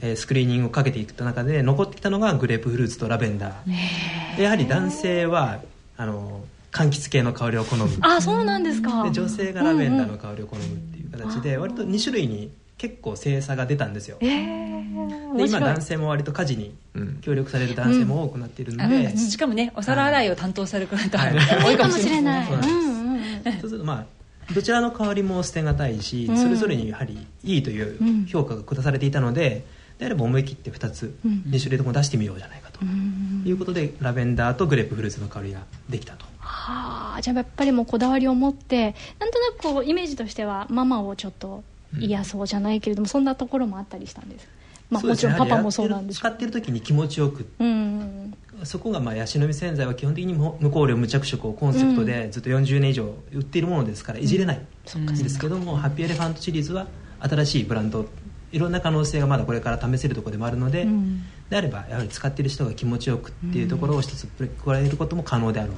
[0.00, 4.36] えースクリーニングをかけていった中で残ってきたのがグレープフルーツとラベンダー。
[4.36, 5.60] でやはり男性は
[5.96, 6.42] あの
[6.72, 7.88] 柑橘系の香りを好む。
[8.00, 9.04] あそうなんですか。
[9.04, 14.16] で女性がラベンダーの香りを好むっていう形で、割と2種類に結構精差が出たんですよ。
[14.20, 16.74] えー、で今男性も割と家事に
[17.20, 21.64] 協力される男性も多くなっているので、しかもねお皿洗いを担当される方、はい。
[21.64, 22.44] 多いかもしれれなない。
[22.44, 23.42] い、そうなん。
[23.42, 24.06] でするとま
[24.48, 26.36] あどちらの香りも捨てがたいし、うん。
[26.38, 29.64] それぞれにやはりいいという評価が下されていたので
[29.98, 31.42] であれば思い切って2つ、うん。
[31.48, 32.78] 2種類とも出してみようじゃないかと。
[32.84, 35.60] いうことでラベンダーとグレープフルーツの香りが
[35.90, 36.26] できたと。
[36.38, 41.62] はあじゃあやっぱりもうこだわりを持ってなんとなくこうイメージとしてはママをちょっと
[41.98, 44.48] 嫌そうじゃないけれども、そんなところもあったりしたんです。
[44.90, 47.46] まあもちろんパパもそうなんでしょ使ってる時に気持ちよく。
[47.58, 48.34] ううん
[48.64, 54.60] そこがまあヤシの実洗剤は基本的にも無香料無着色をコンセプトでずっと40年以上売っているものですからいじれない。
[54.98, 56.86] んですけども、ハッピーエレファントシリーズは
[57.20, 58.06] 新しいブランド
[58.50, 61.22] いろんな可能性がまだこれから試せるところでもあるので、うん。
[61.50, 65.76] であればやはり使っている人が気持ちよくっていうところを一つ加えることも可能であろう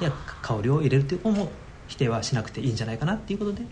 [0.00, 1.50] と、で香りを入れるということも
[1.88, 3.62] 否定はしなくていいんじゃないかなっていうことで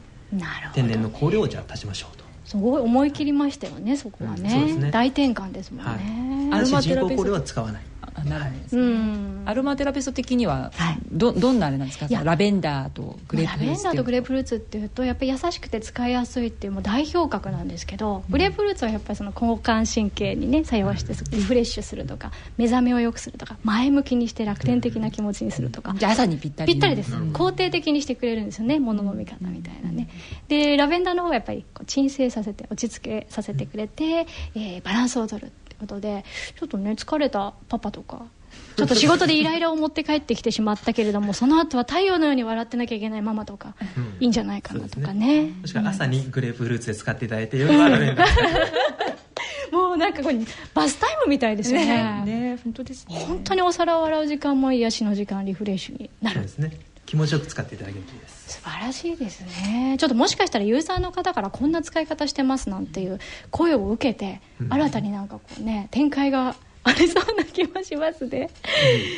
[0.75, 2.25] 天然の香料をじゃあ足しましょうと。
[2.45, 4.91] すごい思い切りましたよねそこはね,、そうですね。
[4.91, 7.11] 大転換ですもんね、ただし人テラピス。
[7.11, 7.83] ト工香料は使わない。
[7.98, 8.83] あなるほどですね。
[8.83, 9.43] うん。
[9.47, 10.73] アロマテラピスト的には
[11.11, 12.07] どどんなあれなんですか？
[12.23, 26.73] ラベンダーとグレープラベンフルーツダーとグレーププフルーツっていうとやっぱり優しくて使いやすいっていうもう代表格なんですけど、グレープフルーツはやっぱりその交感神経にね作用してリフレッシュするとか目覚めを良くするとか前向きにして楽天的な気持ちにするとか、じゃあ朝にぴったり。
[26.73, 27.13] ぴったりです。
[27.13, 30.09] 肯定的にしてくれるんですよね物の見方みたいなね。
[30.49, 36.25] でラベンダーの方がやっぱりこう鎮静させて落ち着けさせてくれて、えーバランスを取るってことで
[36.59, 38.27] ちょっとね疲れたパパとか
[38.77, 43.75] ちょっと仕事でイライラを持って帰ってきてしまったけれどもその後は太陽のように笑ってなきゃいけないママとか、
[44.21, 45.53] いいんじゃないかなとかね。
[45.61, 48.29] もしくは朝にグレープフルーツで使っていただいて夜はラベンダー
[49.73, 50.39] もうなんかこれ
[50.75, 52.23] バスタイムみたいですよね。
[52.25, 52.41] ね。
[52.55, 52.59] ね。
[52.65, 53.17] 本当ですね。
[53.27, 56.43] 本当にお皿を洗う時間も癒しの時間リフレッシュになる。
[56.43, 56.73] ですね
[57.09, 58.53] 気持ちよく使っていただけるといいです。
[58.59, 59.97] 素晴らしいですね。
[59.99, 63.19] ちょっともしかしたらユーザーの方からこんな使い方してますなんていう
[63.51, 66.55] 声を受けて、新たになんかこうね展開が
[66.85, 68.51] ありそうな気もしますね。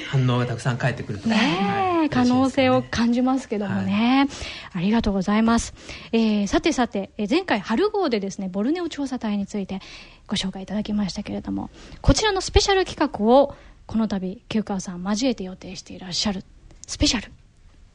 [0.09, 1.29] 反応がたくさん返ってくると。
[1.29, 4.29] ねえ、可能性を感じますけどもね、
[4.73, 5.75] ありがとうございます、
[6.13, 9.81] えーさてさて、えー前回春号でですねボルネオ調査隊について
[10.29, 11.71] ご紹介いただきましたけれども
[12.03, 16.45] こちらのスペシャル企画をこの度旧川さん交えて予定していらっしゃる
[16.87, 17.33] スペシャル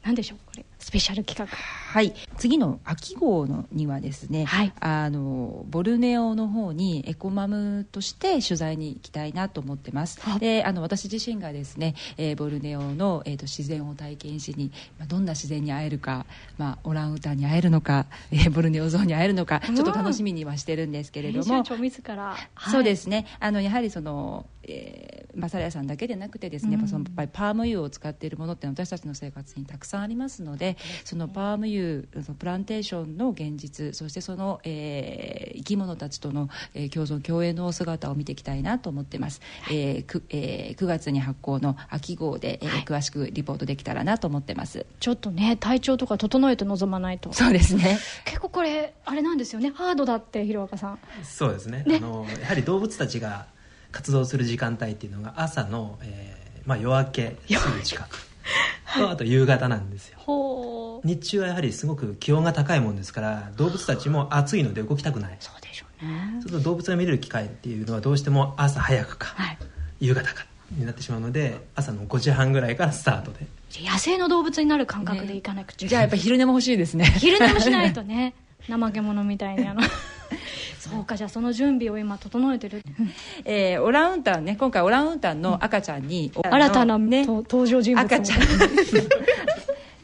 [0.06, 0.64] 何でしょうこれ。
[0.86, 1.52] スペシャル企画。
[1.56, 2.14] はい。
[2.36, 4.46] 次の秋号のにはですね、
[4.78, 10.20] あのボルネオの方にエコマムとして取材に行きたいなと思ってます。
[10.38, 16.24] であの私自身がですね、えーボルネオの、えー、と自然を体験しに、まあ、どんな自然に会えるか、
[16.56, 22.70] まあ、オランウータンに会えるのか、えーボルネオゾウに会えるのかちょっと楽しみにはしてるんですけれども、自ら、はい。
[22.70, 23.26] そうですね。
[23.40, 44.86] あのやはりその、えーマサラヤさんだけでなくてですね、うんやっぱそのやっぱりパーム油を使っているものって私たちの生活にたくさんありますのででそのパーム油プランテーションの現実そしてその、えー、生き物たちとの、えー、共存共栄の姿を見ていきたいなと思ってます、はい、えー 9, えー、9月に発行の秋号で、えー、はい、詳しくリポートできたらなと思ってます。
[45.00, 47.32] ちょっとね体調とか整えて臨まないと。
[47.32, 47.98] そうですね。
[48.24, 49.70] 結構これあれなんですよね。
[49.70, 50.98] ハードだって広岡さん。
[51.22, 53.46] そうですね、ね、あのやはり動物たちが
[53.92, 58.26] 活動する時間帯っていうのが朝の、えーまあ、夜明けすぐ近く
[58.98, 61.00] とあと夕方なんですよ。
[61.04, 65.36] 日中はやはりすごく気温が高いもんですから動物たちも暑いので動きたくない。
[65.40, 66.38] そうでしょうね。
[66.40, 69.58] そうすると動物が見れる機会っていうのはどうしても朝早くか、はい、
[70.00, 73.46] 夕方かになってしまうので朝の5時半ぐらいからスタートで。
[73.80, 77.04] 野生の動物になる感覚でいかなくちゃ、ね、じゃあやっぱ昼寝も欲しいですね。
[77.18, 78.34] 昼寝もしないとね。
[78.68, 79.82] 怠け者みたいにあの
[80.78, 82.82] そうかじゃあその準備を今整えてる、
[83.44, 88.38] えー、オランウータンね今回オランウータンの赤ちゃんに、うん、新たな、ね、登場人物赤ちゃん。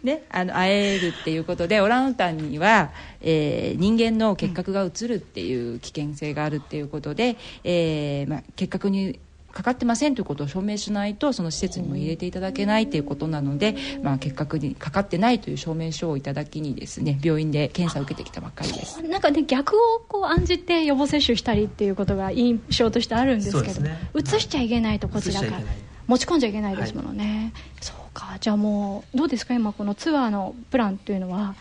[0.02, 9.20] ね、あの会えるっていうことでオランウータンには、えー、人間の結核がうつるっていう危険性があるっていうことで、えーまあ、結核に
[9.52, 19.02] かかってませんということを証明しないとその施設にも入れていただけないということなので、まあ、結核にかかってないという証明書をいただきにですね病院で検査を受けてきたばっかりです。
[19.02, 25.60] なんかね逆をこう案じて予防接種したりっていうことが印象としてあるんですけど、ね、移しちゃいけないとこちらから
[26.06, 28.36] 持ち込んじゃいけないですものね、はい、そうか。
[28.40, 29.54] じゃあもうどうですか？
[29.54, 31.54] 今このツアーのプランというのは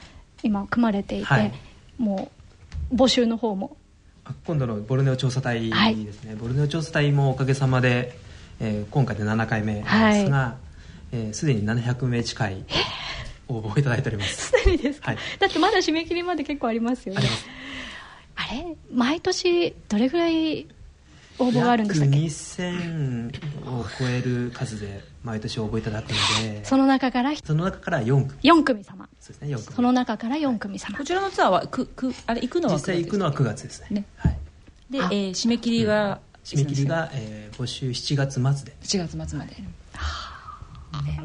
[0.44, 1.54] 今組まれていて、はい、
[1.98, 2.32] も
[2.92, 3.78] う募集の方も
[4.46, 8.18] 今度のボルネオ調査隊ですね、はい、ボルネオ調査隊もおかげさまで、
[8.60, 10.58] えー、今回で7回目ですが、は
[11.12, 11.34] い。
[11.34, 12.66] す、えー、で、に700名近い
[13.48, 14.48] 応募をいただいております。
[14.48, 17.22] すでにですか、はい、だってまだ締め切りまで結構ありますよね。
[18.36, 18.76] あれ？
[18.94, 20.68] 毎年どれぐらい
[21.42, 23.30] 応募があるんですか2000
[23.70, 28.40] を超える数で毎年応募いただくのでその中からその中から4組。
[28.42, 29.10] 4組様。
[29.20, 29.76] そうですね4組。
[29.76, 30.98] その中から4組様。
[30.98, 33.88] こちらのツアーはくくあれ行くのは実際行くのは9月ですね。
[33.92, 34.38] ね、はい、
[34.90, 38.76] で、えー、締め切りが、締め切りが、えー、募集7月末で。
[38.82, 39.56] 7月末まで、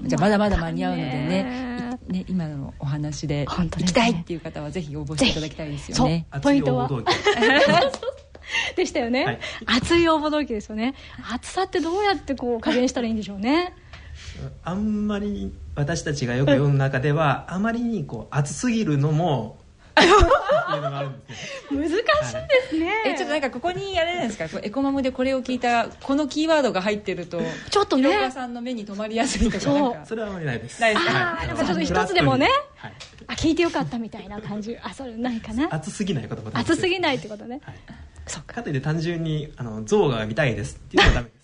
[0.04, 6.26] じゃあまだまだ間に合うのでねね今のお話で行きたいっていう方はぜひ応募していただきたいですよね。
[6.42, 6.88] ポイントは？
[8.76, 10.94] でしたよね、はい、熱い応募動機ですよね。
[11.32, 13.74] 熱さってどうやってこう加減したらいいんでしょうね。
[14.62, 19.58] あんまり私たちがよく読む中ではあまりにこう熱すぎるのも
[19.94, 22.02] 難しいで
[22.68, 24.60] すね、はい、えちょっとなんかここにあれなんですか？
[24.62, 27.40] エコマムでこれを聞いたこのキーワードが入ってると
[27.70, 28.10] ちょっとね。
[28.10, 30.80] 広さんの目に留まりやすいとかそそれはあまりないです。
[30.80, 32.92] ないですか、はい、ちょっと一つでもね、はい、
[33.28, 34.76] あ聞いてよかったみたいな感じ。
[34.82, 35.68] あそれないかな。
[35.70, 37.74] 熱すぎない言葉熱すぎないってことね、はい
[38.26, 38.62] そか。
[38.62, 41.34] といって単純にあの象が見たいですっていうのはダメで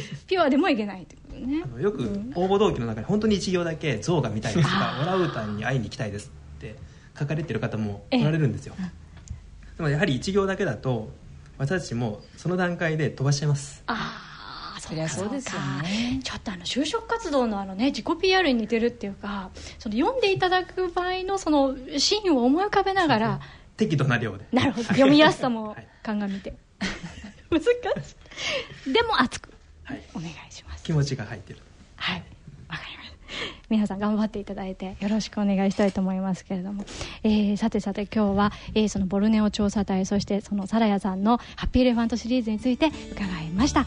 [0.00, 0.24] す。
[0.26, 1.62] ピュアでもいけないってことね。
[1.64, 2.02] あのよく
[2.34, 6.76] 応募動機の中に本当に一行だけ「象が見たいです」とか「オラウータンに会いに行きたいです」って
[7.18, 8.74] 書かれてる方もおられるんですよ。
[9.76, 11.10] でもやはり一行だけだと
[11.58, 13.82] 私たちもその段階で飛ばしちゃいます。
[13.86, 16.20] ああそりゃそうですよね。
[16.22, 23.40] ちょっとあの就職活動のあのね自己 PR に似てるっていうかその読んでいただく場合のそのシーンを思い浮かべながら、
[23.76, 24.44] 適度な量で。
[24.52, 24.84] なるほど。
[24.88, 26.54] 読みやすさも鑑みて、
[27.50, 27.66] 難し
[28.88, 28.92] い。
[28.92, 29.50] でも熱く、
[29.84, 30.84] はい、お願いします。
[30.84, 31.60] 気持ちが入ってる。
[31.96, 32.24] はい。
[32.68, 33.14] わかりました。
[33.68, 36.84] 皆さん頑張っていただいてよろしくお願いしたいと思いますけれども、
[37.24, 43.86] えー、さてさて今日は、えー、そのボルネオ調査隊そしてそのサラヤさんのハッピーエレファントシリーズについて伺いました。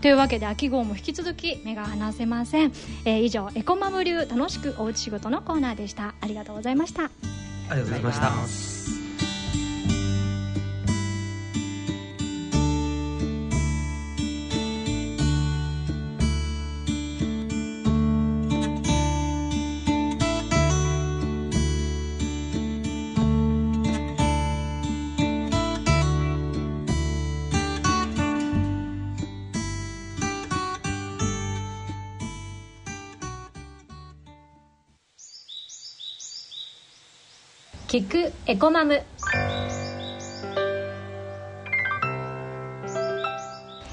[0.00, 2.72] というわけで秋号も引き続き目が離せません、
[3.04, 6.14] えー、以上エコマム流楽しくおうち仕事のコーナーでした。
[6.20, 7.04] ありがとうございました。
[7.04, 7.08] あ
[7.70, 8.95] りがとうございました
[37.88, 39.02] 聞くエコマム。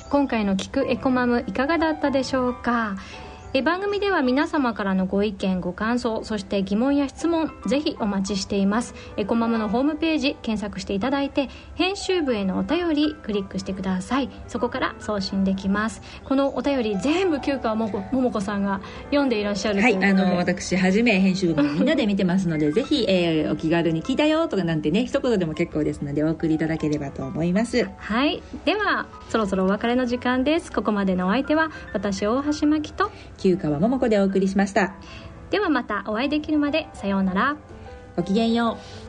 [0.10, 2.96] 今回の聞くエコマムいかがだったでしょうか？
[3.56, 8.96] え番組では皆様からのご意見ご感想そして疑問や質問ぜひお待ちしています。
[9.16, 14.30] エコマムのホームページ検索していただいて編集部へのお便りクリックしてください。
[14.48, 16.02] そこから送信できます。
[16.24, 18.82] このお便り全部旧川ももこさんが
[19.12, 27.88] 読んでいらっしゃるはいあの私はじめ編集部みんなで見てますので ぜひ、えー、お気軽に聞いたよとかなんてね一言でも結構ですのでお送りいただければと思います。
[27.98, 28.42] はい。
[28.66, 30.72] ではそろそろお別れの時間です。
[30.72, 33.12] ここまでのお相手は私大橋真希と
[33.44, 34.96] 旧川桃子でお送りしました。
[35.50, 37.58] ではまたお会いできるまでさようなら。
[38.16, 39.04] ごきげんよう。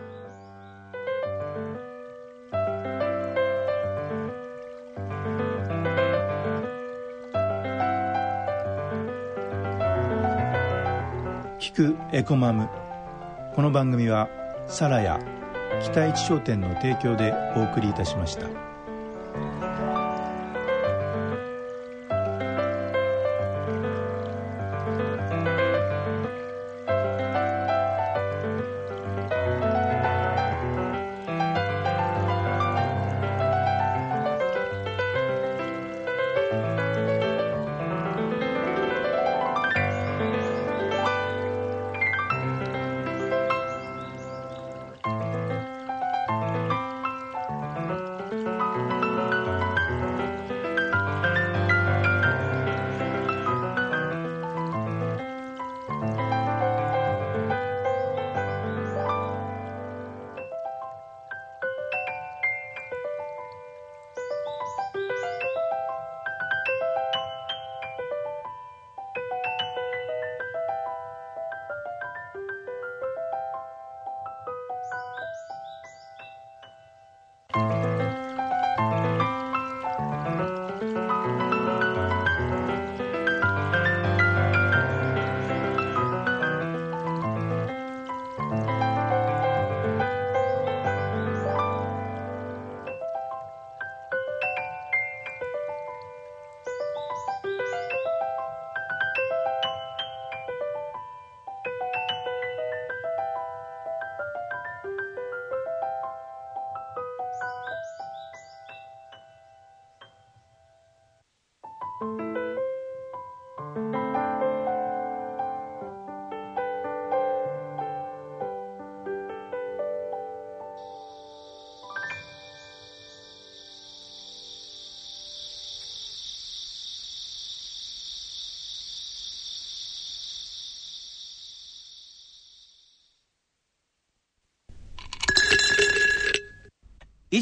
[11.60, 12.68] 聞くエコマム。
[13.54, 14.28] この番組は
[14.66, 15.20] サラヤ
[15.80, 18.48] 北一商店の提供でお送りいたしました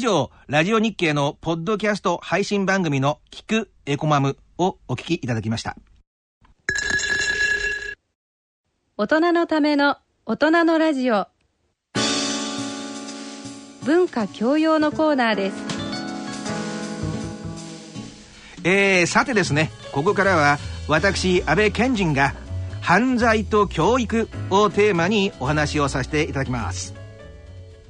[0.03, 5.77] 上、ラジオ日経のポッドキャスト配信番組の聞くエコマムをお聞きいただきました。
[8.97, 11.27] 大人のための大人のラジオ
[13.83, 15.55] 文化教養のコーナーです
[18.65, 22.33] えー、さてですね、ここからは私、安倍賢人が
[22.81, 27.02] 犯罪と教育をテーマにお話をさせていただきます。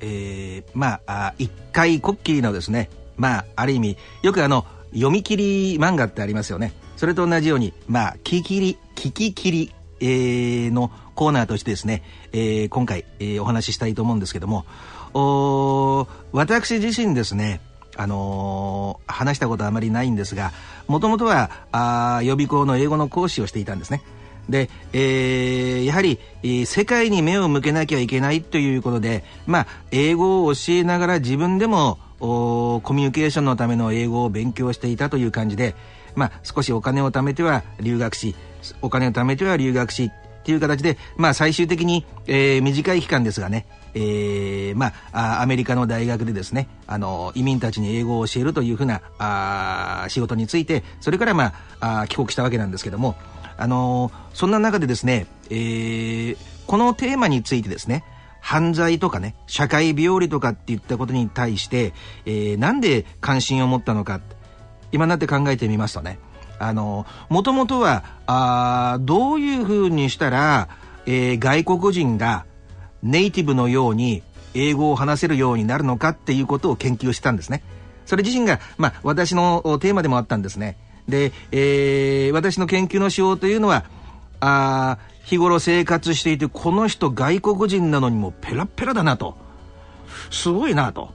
[0.06, 6.74] えー、まあ、一回こっきりのですね、まあ、ある意味、よくあの、読み切り漫画ってありますよね。
[6.98, 14.66] それと同じように、まあ、聞き切り、聞き切り、えー、のコーナーとしてですね、えー、今回、えー、お話ししたいと思うんですけども、
[15.14, 17.62] お私自身ですね、
[17.96, 20.52] あのー、話したことあまりないんですが、
[20.88, 24.04] もともとは、あ予備校の英語の講師をしていたんですね。
[24.50, 26.20] で、えー、やはり、
[26.66, 35.76] 世界に目を向けなきゃいけないということで、まあ、英語を教えながら自分でもコミュニケーションのための英語を勉強していたという感じで、
[36.16, 38.36] まあ、少しお金を貯めては留学し、
[38.82, 40.12] お金を貯めては留学し、
[40.44, 43.66] っていう形で、まあ、最終的に、えー、短い期間ですがね、
[43.96, 53.16] えー、まあ、アメリカの大学でですね、あの、移民たちに英語を教えるというふうな、あ仕事について、それからまあ、あ帰国したわけなんですけども、
[53.58, 58.04] あのそんな中でですね、えー、このテーマについてですね、
[58.40, 61.94] 犯罪とかね、社会病理とかっていったことに対して、
[62.26, 64.20] えー、なんで関心を持ったのか、
[64.92, 66.20] 今になって考えてみますとね、
[66.60, 70.70] あの、もともとは、あどういうふうにしたら、
[71.06, 72.46] えー、外国人が
[73.02, 74.24] ネイティブのように
[74.54, 77.64] 英語を話せるようになるのかっていうことを研究したんですね。
[78.06, 80.78] それ自身が、まあ、私のテーマでもあったんですね。
[81.08, 83.86] で、えー、私の研究の手法というのは、
[84.40, 89.38] あ日頃生活していて、この人外国人なのにもペラペラだなと。
[90.30, 91.12] すごいなと。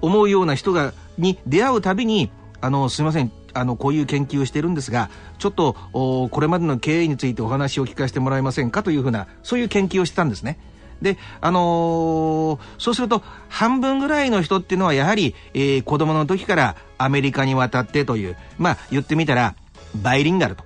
[0.00, 2.30] 思うような人が、に出会うたびに、
[2.60, 10.58] あの、すいません、あの、こういう研究をしてるんですが、ちょっと、これまでの経緯についてお話を聞かせてもらえませんかというふうな、そういう研究をしてたんですね。
[11.02, 19.56] で、あのー、そうすると、半分ぐらいの人っていうのは、やはり、えー、子供の時からアメリカに渡ってという、まあ、言ってみたら、
[19.94, 20.64] バイリンガルと。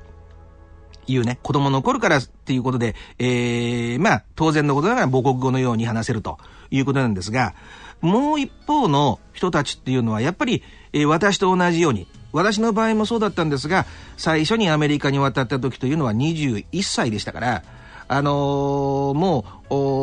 [1.08, 6.38] いうね、子供の頃からっていうことで、えー、まあ、当然のことながら母国語のように話せると
[6.70, 7.54] いうことなんですが、
[8.00, 13.86] もう一方の人たちっていうのは、やっぱり、えー、私と同じように、私の場合もそうだったんですが、
[14.16, 17.62] 最初にアメリカに渡った時というのは21歳でしたから、
[18.08, 19.44] あのー、も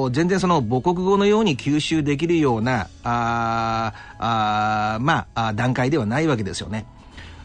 [0.07, 6.85] う全然その母国語のように吸収できるようなああまあ段階ではないわけですよね。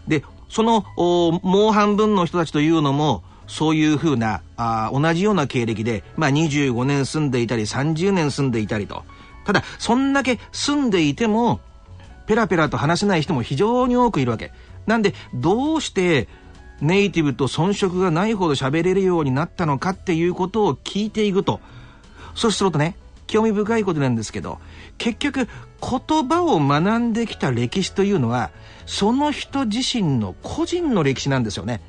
[0.08, 9.04] でそのもう半分の人たちというのもそういうふうなあ同じような経歴で、まあ、25年住んでいたり30年住んでいたりと
[9.46, 11.60] ただそんだけ住んでいても
[12.26, 14.52] ペラペラと話せない人も非常に多くいるわけ
[14.86, 16.28] なんでどうして
[16.80, 21.60] ネイティブと遜色がないほど喋れるようになったのかっていうことを聞いていくと
[22.34, 22.96] そうするとね
[23.26, 24.58] 興味深いことなんですけど
[24.96, 25.48] 結局
[25.80, 28.50] 言葉を学んできた歴史というのは
[28.86, 31.80] その人自身の個人の歴史なんですよね。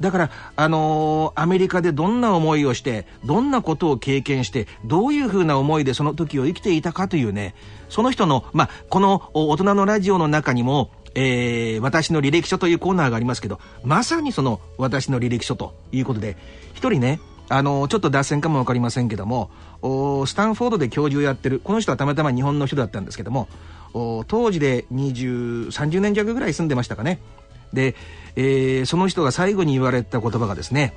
[0.00, 7.54] だから、あのー、アメリカでどんな思いをして、どんなことを経験して、どういうふうな思いでその時を生きていたかというね、
[7.88, 16.36] その人の、まあ、この大人のラジオの中にも、えー、私の履歴書というコーナーがありますけど、まさにその私の履歴書ということで、
[16.74, 17.18] 一人ね、
[17.48, 19.50] あの、ちょっと脱線かもわかりませんけども、
[20.26, 23.48] スタンフォードで教授をやってる、この人はたまたま日本の人だったんですけども、
[24.28, 27.20] 当時で20、30年弱ぐらい住んでましたかね。
[27.72, 27.94] で、
[28.36, 30.94] えー、その人が最後に言われた言葉がですね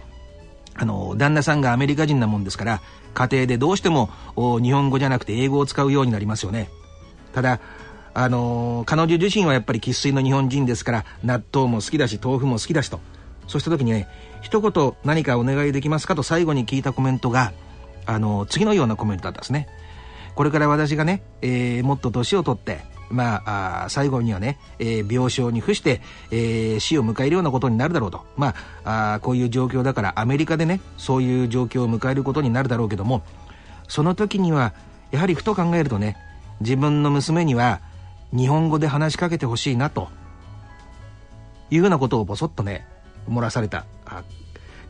[0.76, 2.82] あの旦那さんがアメリカ人なもんですから
[3.14, 4.10] 家庭でどうしても
[4.62, 6.70] 日本語じゃなくて英語を使うようになりますよね
[7.34, 7.60] ただ
[8.14, 13.00] あの彼女自身はやっぱり生粋の日本人ですから納豆も好きだし豆腐も好きだしと
[13.48, 14.08] そうした時にね
[14.42, 17.54] 一言何かお願いできますかと最後に聞いたコメントが
[18.06, 19.68] あの次のようなコメントだったんですね
[20.36, 22.80] これから私がね、えー、もっと年を取って
[23.10, 28.24] まあ、あ最後にはね、えー、病床に伏して、えー、死を迎えるようなことになるだろうと。
[28.38, 28.54] ま
[28.84, 33.24] あ、あこういう状況だからアメリカでね、そういう状況を迎えることになるだろうけども、
[33.88, 34.74] その時には、
[35.12, 36.18] やはりふと考えるとね、
[36.62, 37.82] 自分の娘には
[38.32, 40.10] 日本語で話しかけてほしいなと、
[41.72, 42.88] いうようなことをぼそっとね、
[43.30, 43.86] 漏らされた。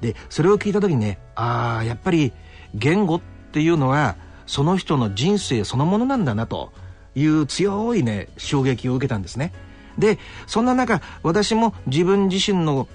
[0.02, 2.32] で、それを聞いた時にね、ああ、やっぱり
[2.74, 3.22] 言語っ
[3.52, 6.72] ていうのは、その人の人生そのものなんだなと。
[7.16, 9.54] いう強いね衝撃を受けたんですね。
[9.98, 10.18] で
[10.48, 12.88] そんな中私も自分自身の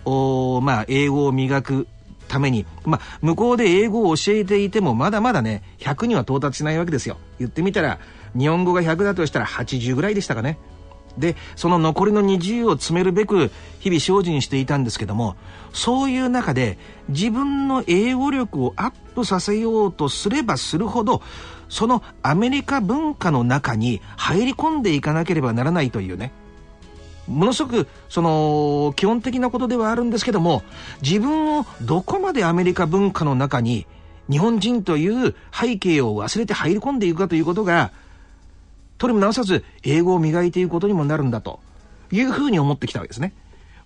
[0.63, 1.87] まあ、英語を磨く
[2.29, 7.99] ために、まあ、向こうで英語を教えていてもまだまだね100には到達しないわけですよ言ってみたら
[8.37, 10.59] 日本語が100だとしたら80ぐらいでしたかね。
[11.19, 15.37] でその残りの20を詰めるべく日々精進していたんですけども
[15.73, 16.77] そういう中で
[17.09, 21.23] 自分の英語力をアップさせようとすればするほど
[21.69, 26.33] そのアメリカ文化の中に入り込んでいかなければならないというね。
[27.27, 30.63] ものすごくその基本的なことではあるんですけども
[31.01, 33.87] 自分をどこまでアメリカ文化の中に
[34.31, 37.93] 日本人という背景を忘れて入り込んでいくかということが
[38.99, 41.61] とりもなおさず英語を磨いていくことにもなるんだと
[42.11, 43.35] いうふうに思ってきたわけですね。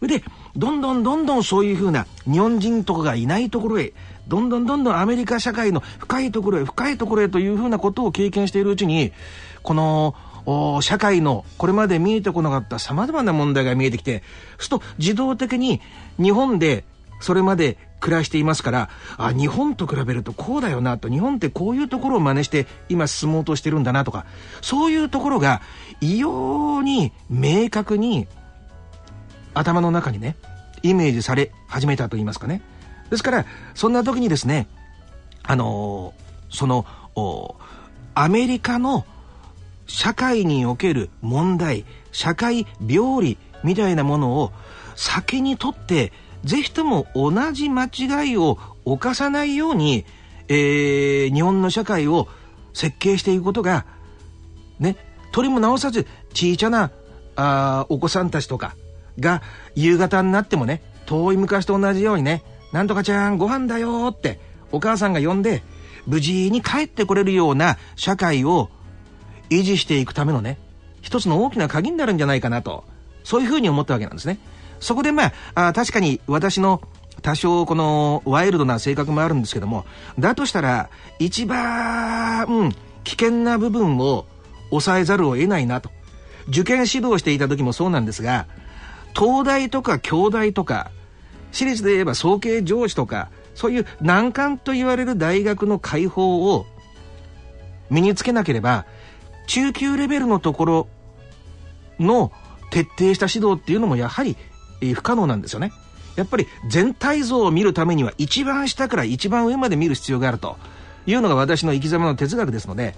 [0.01, 0.23] で
[0.57, 3.93] どんどんどんどんそういうふうな日本人とかがいないところへ
[4.29, 9.13] どんどんどんどんアメリカ社会の深いところへ深いところへというふうなことを経験しているうちに
[9.63, 10.15] この
[10.83, 14.23] 社会のこれまで見えてこなかったさまざまな問題が見えてきて
[14.59, 15.81] すると自動的に
[16.17, 16.85] 日本で
[17.21, 24.27] それまで暮らしていますからあ日本と比べるとこうだよなと日本ってこういうところを真似して今進もうとしてるんだなとか
[24.61, 25.61] そういうところが
[26.01, 28.27] 異様に明確に
[29.55, 30.37] 頭の中にね
[30.83, 32.63] イメージされ始めたと言いますかね。
[33.11, 34.69] ですからそんな時にですね
[35.43, 36.87] あのー、その
[38.15, 39.07] アメリカの
[39.87, 44.53] 社会における問題社会病理みたいなものを
[44.95, 46.13] 先にとって
[46.45, 50.05] ぜひとも同じ間違いを犯さないように、
[50.49, 52.29] えー、日本の社会を
[52.73, 53.87] 設計していくことが
[54.79, 54.97] ね
[55.33, 56.91] 取りも直さず小さな
[57.37, 58.77] あお子さんたちとか
[59.21, 59.43] が
[59.75, 62.43] 夕方になってもね遠い昔と同じようにね
[62.73, 64.41] 「なんとかちゃんご飯だよ」って
[64.73, 65.63] お母さんが呼んで
[66.07, 68.71] 無事に帰ってこれるような社会を
[69.51, 70.59] 維持していくためのね
[71.01, 72.85] 一つの大きな鍵になるんじゃないかなと
[73.25, 74.39] そういうふうに思ったわけなんですね。
[74.81, 76.81] そこでまああ確かに私の
[77.23, 79.85] 多少このワイルドな性格もあるんですけども
[80.19, 80.89] だとしたら
[81.19, 82.73] 一番、うん、
[83.05, 84.27] 危険な部分を
[84.71, 85.91] 抑えざるを得ないなと。
[86.49, 88.47] 受験指導していた時もそうなんですが
[89.15, 90.91] 東大とか京大とか
[91.53, 96.67] 私立で言えば早慶上司とかそういう難関と言われる大学の解放を
[97.91, 98.87] 身につけなければ
[99.47, 100.89] 中級レベルのところ
[101.99, 102.33] の
[102.71, 104.37] 徹底した指導っていうのもやはり
[104.81, 105.73] 不可能なんですよね。
[106.17, 110.57] やっぱり全体像を見るためには一番下から一番上まで見る必要があると
[111.07, 112.97] いうのが私の生き様の哲学ですので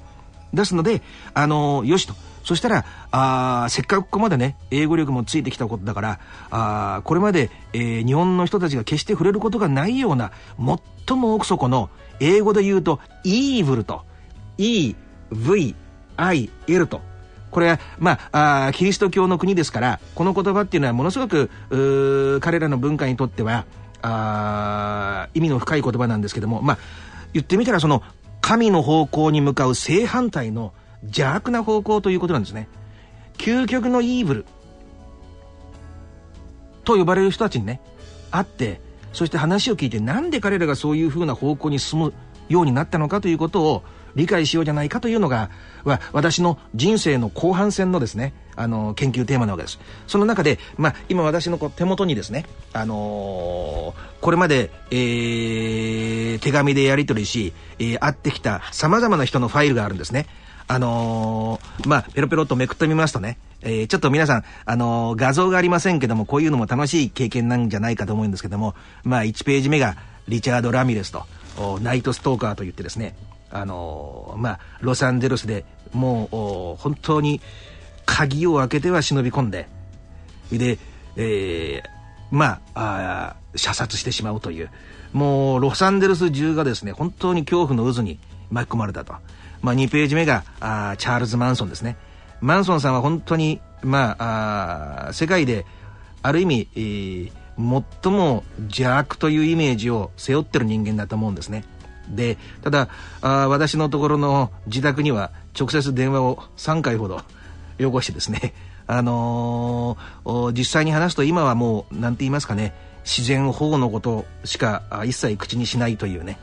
[0.55, 1.03] ですので、
[1.35, 2.15] あのー、よしと。
[2.45, 6.21] そしたら、あせっかくここまでね、英語力もついてきたことだから、
[6.51, 10.33] あこれまで、えー、日本の人たちが決して触れることがないような、
[11.07, 14.03] 最も奥底の、英語で言うと、イーブルと、
[14.59, 14.95] E、
[15.31, 15.75] V、
[16.17, 17.03] I、L と、
[17.51, 21.51] これは、まあ、あキリスト教の国ですから、この言葉っていうのはものすごく、
[22.41, 23.65] 彼らの文化にとっては、
[24.03, 26.79] あ意味の深い言葉なんですけども、まあ、
[27.33, 28.03] 言ってみたらその、
[28.41, 30.73] 神の方向に向かう正反対の
[31.03, 32.69] 邪悪な方向ということなんですね。
[33.37, 34.47] 究極のイーブル
[36.85, 37.81] と呼ばれる人たちにね、
[38.31, 38.81] 会って、
[39.13, 42.13] そして話を聞いてなんで彼らがそういうふうな方向に進む
[42.49, 43.83] ようになったのかということを
[44.15, 45.51] 理解しようじゃないかというのが、
[45.85, 49.79] は私の人生の後半戦のですね、あの、研究テーマなわけです。
[50.07, 60.27] その中で、まあ、今私のこう手元にですね、あのー、これまで、えー、手紙でやり取りし、えー、会ってきた様々な人のファイルがあるんですね。
[60.69, 69.97] あのー、まあ、ペロペロとめくってみますとね、えー、ちょっと皆さん、あのー、画像がありませんけども、こういうのも楽しい経験なんじゃないかと思うんですけども、まあ、1ページ目が
[70.29, 71.25] リチャード・ラミレスと、
[71.83, 73.17] ナイトストーカーと言ってですね、
[73.51, 77.41] あのまあ、ロサンゼルスでもう本当に
[78.07, 79.69] 鍵を開けては忍び込んで
[80.53, 80.79] で、
[81.17, 81.89] えー、
[82.31, 84.71] まあ射殺してしまうという。
[85.13, 88.19] もうロサンゼルス中がですね本当に恐怖の渦に
[88.51, 89.15] 巻き込まれたと、
[89.63, 91.97] まあ、2ページ目があチャールズ・マンソンですね。
[92.41, 95.67] マンソンさんは本当に、まあ、あ世界で
[96.23, 97.31] ある意味、えー、
[98.03, 101.65] 最も邪悪というイメージを背負ってる人間だと思うんですね。
[102.11, 102.89] でただ
[103.21, 107.23] あ私のところの自宅には直接電話を3回ほど
[107.79, 108.53] よこしてですね、
[108.87, 112.75] あのー、実際に話すと今はもう何て言いますかね
[113.05, 116.39] 自然保護のことしか一切口にしないというね。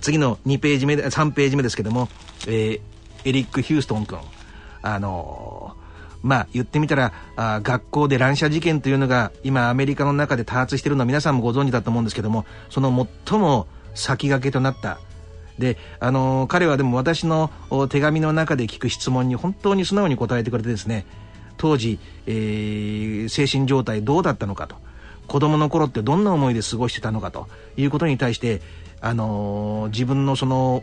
[0.00, 2.08] 次の2ページ目で3ページ目ですけども、
[2.48, 2.80] えー、
[3.24, 4.18] エリック・ヒューストン君
[4.82, 14.98] あのー、まあ言ってみたらあ学校で乱射事件というのが今アメリカの中で多発しているのは皆さんもご存知だと思うんですけどもその最も先駆けとなった
[15.58, 17.50] で、あの、彼はでも私の
[17.88, 21.06] 手紙の中で聞く質問に本当に素直に答えてくれてですね、
[21.56, 24.76] 当時、えー、精神状態どうだったのかと、
[25.28, 28.60] 子供の頃ってどんな思いで過ごしてたのかということに対して、
[29.00, 30.82] あのー、自分のその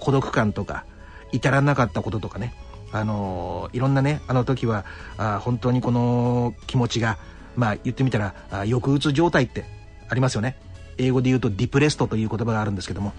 [0.00, 0.84] 孤独感とか、
[1.32, 2.54] 至らなかったこととかね、
[2.92, 4.84] あのいろんなね、あの時は、
[5.18, 7.18] あ本当にこの気持ちが、
[7.54, 9.64] まあ言ってみたら、抑うつ状態って
[10.08, 10.56] ありますよね。
[10.98, 13.12] 英語で言うとディプレストという言葉があるんですけども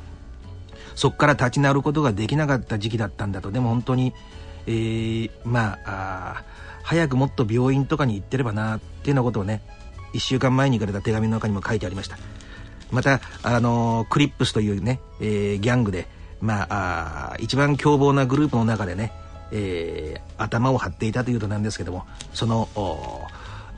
[0.96, 3.52] そこから立ち直ることができなかった時期だったんだと。
[3.52, 4.14] でも本当に、
[4.66, 6.44] えー、まあ
[6.82, 9.62] 早くもっと病院とかに行ってればなっていうようなことをね
[10.14, 12.18] 1週間前にくれた手紙の中にも書いてありました。
[12.90, 16.08] また、あのー、クリップスというね、えー、ギャングで、
[16.42, 19.12] まあ、あ一番凶暴なグループの中でね、
[19.52, 22.70] えー、頭を張っていたというとなんですけどもその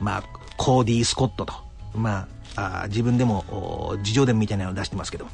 [0.00, 0.22] まあ
[0.56, 1.54] コーディー・スコットと
[1.94, 5.26] まああ自分でも自叙伝みたいなのを出してますけど。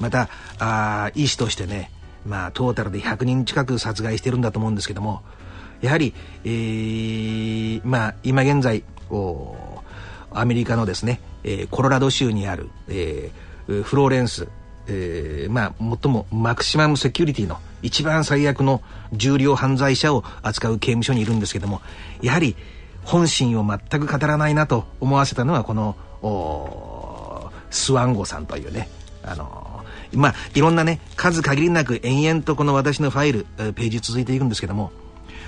[0.00, 0.28] また
[0.58, 1.90] あ医師としてね
[2.26, 5.22] まあトータルで100人近く殺害してるんだと思うんですけども。
[5.80, 6.12] やはり、
[6.44, 8.82] えー、まあ今現在
[10.32, 14.48] アメリカのですね、えー、コロラド州にある、えー、フローレンス、
[14.88, 18.82] えー、まあ最もマクシマムセキュリティの一番最悪の
[19.12, 21.80] 重量犯罪者を扱う刑務所にいるんですけども。
[22.20, 22.56] やはり
[23.04, 25.96] 本心を全く語らないなと思わせたのはこの
[27.70, 28.88] スワンゴさんというね、
[29.22, 34.92] あのー、まあ、いろんなね、数限りなく延々とこの私のファイル、ページ続いていくんですけども、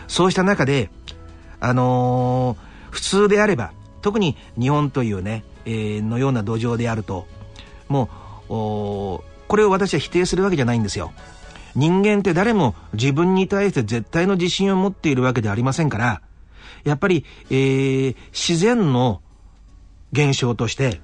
[0.09, 0.91] そうした中で、
[1.61, 3.73] あのー、普通であれば、
[4.03, 7.27] 特に日本というね、えー、のような土壌であると、
[7.89, 8.05] も
[8.49, 8.53] う、
[9.49, 11.13] これを私は否定するわけじゃないんですよ。
[11.75, 16.21] 人間って誰も自分に対して絶対の自信を持っているわけではありませんから、
[16.85, 19.22] やっぱり、えー、自然の
[20.13, 21.01] 現象として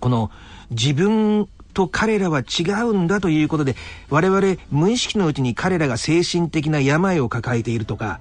[0.00, 0.30] この
[0.70, 3.76] 自分と彼らは違うんだということで
[4.08, 8.20] 我々無意識のうちに彼らが精神的な病を抱えているとか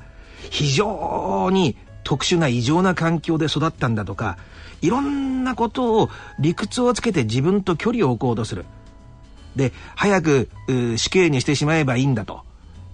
[0.49, 4.38] 非常に特殊な異常な環境で育ったんだとか
[4.82, 8.65] いろんなことを理屈をつけて自分と距離を置こうとする。
[9.56, 10.49] で早く
[10.98, 12.41] 死刑にしてしまえばいいんだと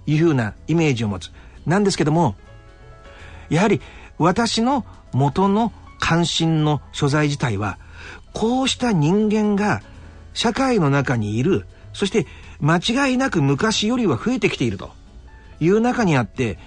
[0.06, 1.32] いうふうなイメージを持つ。
[1.66, 2.36] なんですけども
[3.50, 3.80] やはり
[4.18, 5.72] 私の元の
[6.02, 7.78] 関心の所在自体は、
[8.34, 9.82] こうした人間が
[10.34, 12.26] 社会の中にいる、そして
[12.60, 14.90] 間違いなく昔よりは増えてきていると
[15.60, 16.58] いう中にあって、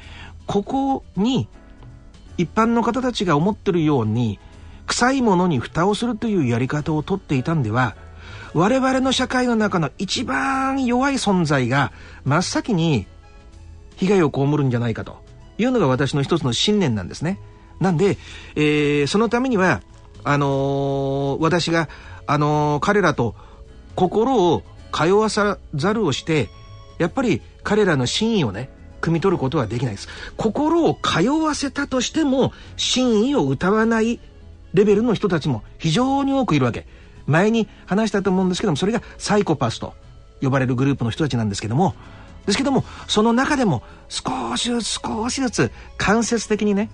[0.48, 1.50] ここに
[2.38, 4.40] 一般の方たちが思ってるように、
[4.88, 7.98] 臭いものに蓋をするというやり方をとっていたんでは、
[8.54, 11.92] 我々の社会の中の一番弱い存在が
[12.24, 13.06] 真っ先に
[13.98, 15.22] 被害を被るんじゃないかと
[15.58, 17.38] いうのが私の一つの信念なんですね。
[17.80, 18.18] なんで、
[18.56, 19.82] えー、そのためには、
[20.24, 21.90] あのー、私が、
[22.28, 23.36] あのー、彼らと
[23.96, 26.50] 心を通わさざるをして、
[26.98, 28.70] やっぱり彼らの真意をね、
[29.02, 30.08] 汲み取ることはできないです。
[30.38, 34.20] 心を通わせたとしても、真意を歌わない
[34.74, 36.88] レベルの人たちも非常に多くいるわけ。
[37.28, 39.94] 前に話したと思うんですけども、それがサイコパスと
[40.42, 41.96] 呼ばれるグループの人たちなんですけども、
[42.46, 46.90] ですけども、その中でも少しずつ少しずつ間接的にね、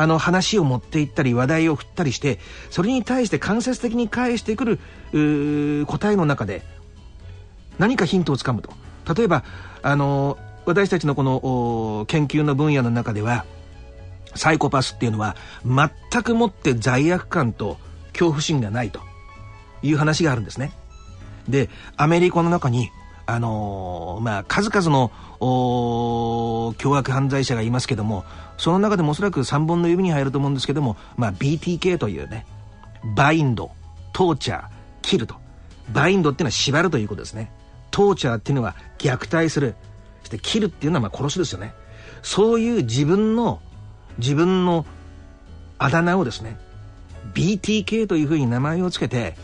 [0.00, 2.38] あの話を持っていったり話題を振ったりして、
[2.70, 6.62] それに対して間接的に返してくる答えの中で
[7.78, 8.70] 何かヒントをつかむと。
[9.14, 9.44] 例えば、
[9.82, 13.44] あの、私たちのこの研究の分野の中では、
[14.34, 15.36] サイコパスっていうのは
[15.66, 17.76] 全くもって罪悪感と
[18.12, 19.00] 恐怖心がないと
[19.82, 20.72] いう話があるんですね。
[21.46, 21.68] で、
[21.98, 22.90] アメリカの中に、
[23.26, 25.10] あのー、まあ、数々の
[26.78, 28.24] 凶悪犯罪者がいますけども、
[28.60, 32.44] その中でもおそらく3本の指に入ると思うんですけども、まあ、BTK というね、
[33.16, 33.70] バインド、
[34.12, 34.68] トーチャー、
[35.00, 35.36] キルと。
[35.94, 37.50] バインドっていうのは縛るということですね。
[37.90, 39.76] トーチャーっていうのは虐待する。
[40.20, 41.72] そしてキルっていうのはまあ殺すですよね。
[42.20, 43.62] そういう自分の、
[44.18, 44.84] 自分の
[45.78, 46.58] あだ名をですね、
[47.32, 49.36] BTK というふうに名前を付けて、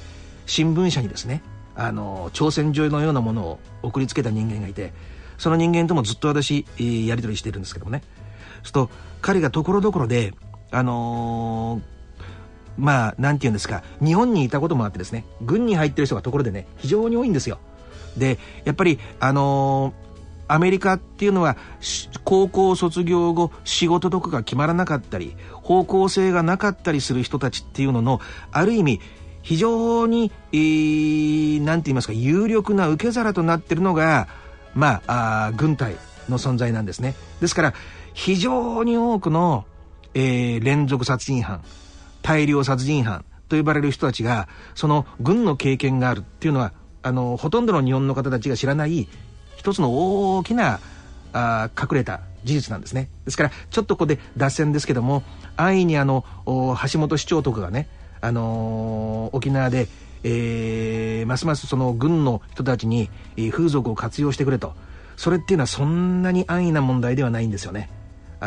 [0.44, 1.42] 新聞社にですね、
[1.74, 4.92] あの、挑戦状のようなものを送りつけた人間がいて、
[5.38, 8.02] その人間ともずっと私、やり取りしているんですけどもね。
[8.66, 8.90] すると、
[9.22, 10.34] 彼がところどころで、
[10.70, 11.82] あのー、
[12.78, 17.58] まあ、なんて言うんですか、日本にいたこともあってですね、軍に入ってる人がところでね、非常に多いんですよ。
[18.16, 20.06] で、やっぱり、あのー
[20.48, 21.56] アメリカっていうのは
[22.22, 28.20] 高校卒業後仕事とかが決まらなかったり方向性がなかったりする人たちっていうのの
[28.52, 29.00] ある意味
[29.46, 34.26] 非常に、えー、なんて言いますか、有力な受け皿となってるのが、
[34.74, 35.94] まあ、あ軍隊
[36.28, 37.14] の存在なんですね。
[37.40, 37.74] ですから、
[38.16, 39.66] 非常に多くの、
[40.14, 41.62] えー、連続殺人犯、
[42.22, 46.72] 大量殺人犯と呼ばれる人たちが、その軍の経験があるっていうのは、
[47.02, 49.06] あの、ほとんどの日本の方たちが知らない
[49.56, 50.80] 一つの大きな
[51.34, 53.10] あ隠れた事実なんですね。
[53.26, 55.22] ですから、ちょっとここで脱線ですけども、
[55.58, 57.86] 安易にあの、橋本市長とかがね、
[58.22, 59.88] あのー、沖縄で、
[60.24, 63.10] えー、ますますその軍の人たちに、
[63.52, 64.72] 風俗を活用してくれと。
[65.18, 67.90] それっていうのはそんなに安易な問題ではないんですよね。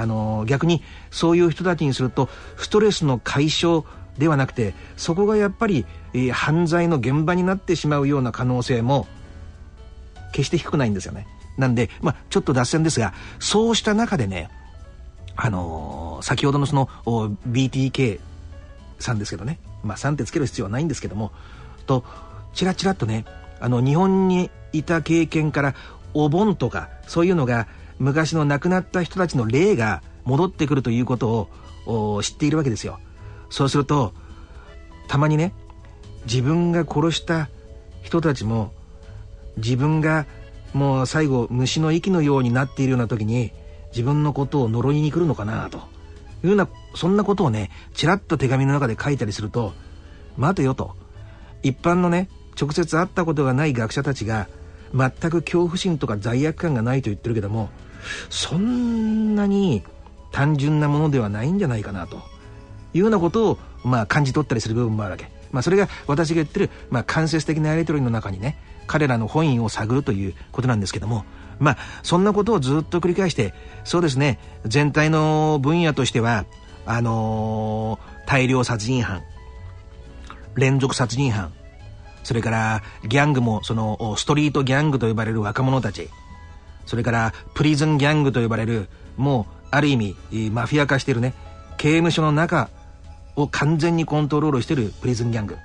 [0.02, 0.82] あの、逆に
[1.12, 3.84] そういう人たちにするとストレスの解消
[4.20, 9.08] ではなくてそこがやっぱり、えー、犯罪の現場になってしまうような可能性も
[10.34, 11.26] 決して低くないんですよね。
[11.58, 14.50] なんで、まあ、ちょっと脱線ですがそうした中でね
[15.36, 16.88] あのー、先ほどのその
[17.50, 18.20] BTK
[19.00, 21.32] さんですけどね、まあ、3ってつける必要はないんですけども
[21.86, 22.06] と
[22.54, 23.26] ちらちらっとね
[23.60, 25.76] あの日本にいた経験から
[26.14, 27.68] お盆とかそういうのが
[28.00, 31.50] 昔の亡くなった人たちの霊が戻ってくるということ
[31.86, 33.00] を知っているわけですよ。
[33.50, 34.14] そうすると
[35.08, 35.54] たまにね
[36.26, 37.50] 自分が殺した
[38.02, 38.72] 人たちも
[39.58, 40.26] 自分が
[40.74, 43.52] もう最後虫の息のようになっているような時に
[43.92, 45.80] 自分のことを呪いに来るのかなと。
[46.42, 49.74] いうようなそんなことをねちらっと手紙の中で書いたりすると
[50.38, 50.96] 待てよと。
[51.64, 54.48] 一般のね直接会ったことがない学者たちが
[54.94, 57.70] 全く恐怖心とか罪悪感がないと言ってるけども
[58.30, 59.84] そんなに
[60.32, 62.18] 単純なものではないんじゃないかなと
[62.94, 65.30] いうようなことを、まあ、感じ取ったりする部分もあるわけ。
[65.52, 68.58] まあ、それが私が言ってる、まあ、間接的なやり取りの中にね
[68.88, 71.26] 彼らの本意を探るということなんですけども
[71.60, 73.54] まあそんなことをずっと繰り返して
[73.84, 76.46] そうですね全体の分野としては
[76.86, 79.24] あのー、大量殺人犯
[80.56, 81.52] 連続殺人犯
[82.24, 86.10] それからギャングもそのストリートギャングと呼ばれる若者たち
[86.90, 90.16] それからプリズンギャングと呼ばれるもうある意味
[90.50, 91.36] マフィア化してるね。
[91.78, 92.70] 刑務所の中
[93.36, 95.56] を完全にコントロールしてるプリズンギャング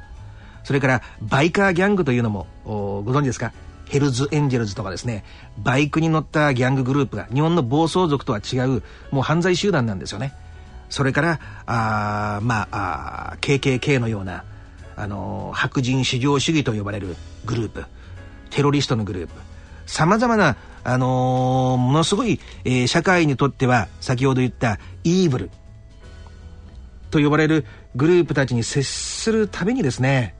[0.64, 3.54] それからバイカーギャングというのもご存知ですか？
[3.86, 5.24] ヘルズエンジェルズとかですね。
[5.58, 10.34] バイクに乗ったギャンググループが日本の暴走族とは違うもう犯罪集団なんですよね。
[10.90, 14.44] それからあまああ KKK のような
[14.94, 17.84] あの白人至上主義と呼ばれるグループ。
[18.50, 19.34] テロリストのグループ。
[19.86, 25.50] さまざまな、あのー、ものすごい、えー、社会にとっては先ほど言ったイーブル
[27.10, 27.64] と呼ばれる
[27.96, 30.34] グループたちに接するたびにですね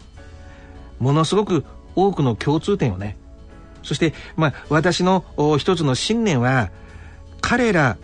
[0.98, 1.64] ものすごく
[1.96, 3.16] 多くの共通点をね
[3.82, 5.24] そして、まあ、私の
[5.58, 6.70] 一つの信念は
[7.40, 7.96] 彼ら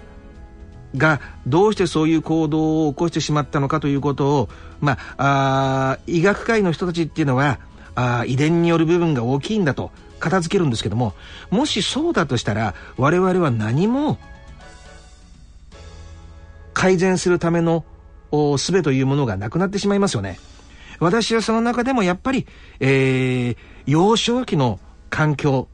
[0.97, 4.49] がどうしてそういう行動を起こしてしまったのかということを、
[4.81, 7.59] まあ、あ医学界の人たちっていうのは
[7.95, 9.91] あ遺伝による部分が大きいんだと。
[10.21, 11.15] 片付けるんですけども
[11.51, 14.19] もしそうだとしたら我々は何も
[16.75, 17.85] 改善するための
[18.33, 20.39] 術というものがなくなってしまいますよね。
[21.01, 22.47] 私はその中でもやっぱり、
[22.79, 23.57] えー、
[23.87, 24.79] 幼少期の
[25.09, 25.69] 環境、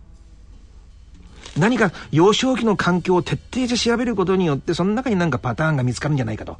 [1.58, 6.58] 何か幼少期の環境を徹底して調べることによって、その中になんかパターンが見つかるんじゃないかと。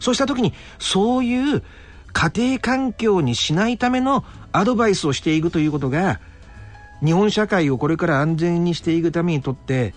[0.00, 1.62] そうした時に、そういう
[2.12, 6.20] 家庭環境にしないためのアドバイスをしていくということが、
[7.04, 9.94] 日本社会をこれから安全にしていくためにとって、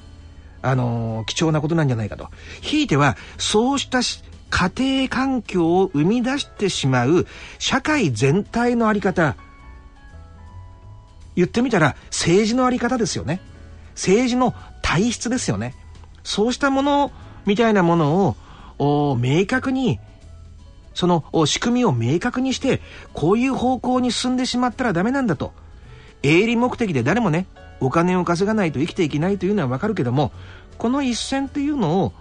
[0.61, 2.29] あのー、貴重なことなんじゃないかと。
[2.61, 4.01] ひいては、そうした
[4.49, 7.27] 家庭環境を生み出してしまう
[7.59, 9.35] 社会全体のあり方。
[11.35, 13.39] 言ってみたら政治のあり方ですよね。
[13.93, 15.75] 政治の体質ですよね。
[16.23, 17.11] そうしたもの
[17.45, 18.35] みたいなもの
[18.77, 19.99] を明確に
[20.93, 22.81] その仕組みを明確にして
[23.13, 25.53] こういう方向に進んでしまったらダメなんだと
[26.23, 27.47] 営利目的で誰もね
[27.79, 30.31] お金を稼がないと生きていけないというのはわかるけども
[30.77, 32.13] この一線というのを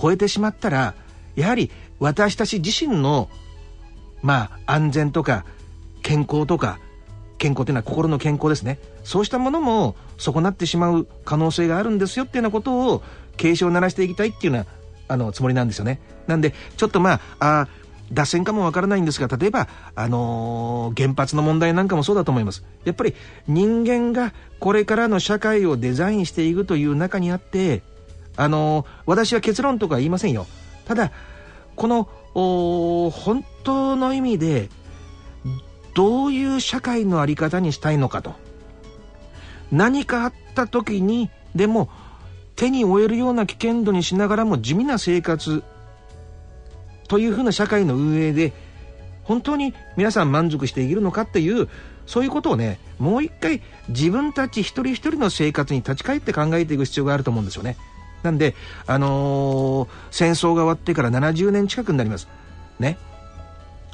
[0.00, 0.94] 超えてしまったら
[1.36, 3.28] やはり私たち自身の
[4.22, 5.44] まあ安全とか
[6.02, 6.78] 健康とか
[7.38, 8.78] 健康というのは心の健康ですね。
[9.04, 13.02] そうしたものも損なってしまう可能性があるんですよっていうようなことを
[13.36, 14.66] 警鐘を鳴らしていきたいっていうような
[15.08, 16.00] あのつもりなんですよね。
[16.26, 17.68] なんでちょっとまああ
[18.12, 22.64] 脱線かもわからないんですが例えば、あのー、原発の問題なんかもそうだと思います。
[22.84, 23.14] やっぱり
[23.48, 27.82] 人間がこれからの社会をデザインしていくという中にあって
[28.36, 30.46] あのー、私は結論とか言いませんよ。
[30.84, 31.12] ただ
[31.74, 34.68] この本当の意味で
[35.94, 38.34] どういう社会の在り方にしたいのかと。
[39.72, 41.88] 何かあった時にでも
[42.54, 45.64] 手に負えるような危険度にしながらも地味な生活
[47.08, 48.52] というふうな社会の運営で
[49.24, 51.68] 本当に皆さん満足していけるのかっていう
[52.06, 57.76] そういうことをねもう一回自分たち一人一人の生活に立ち返って考えていく必要があると思うんですよね。
[58.22, 58.54] なんで、
[58.86, 62.28] あのー、戦争が終わってから70年近くになります。
[62.78, 62.98] ね。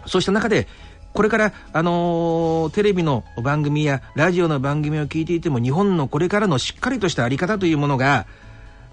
[0.07, 0.67] そうした中で、
[1.13, 8.27] これから、あのー、テレビの番組やラジオの番組を聞いていても、日本のこれからのしっかりとしたあり方というものが、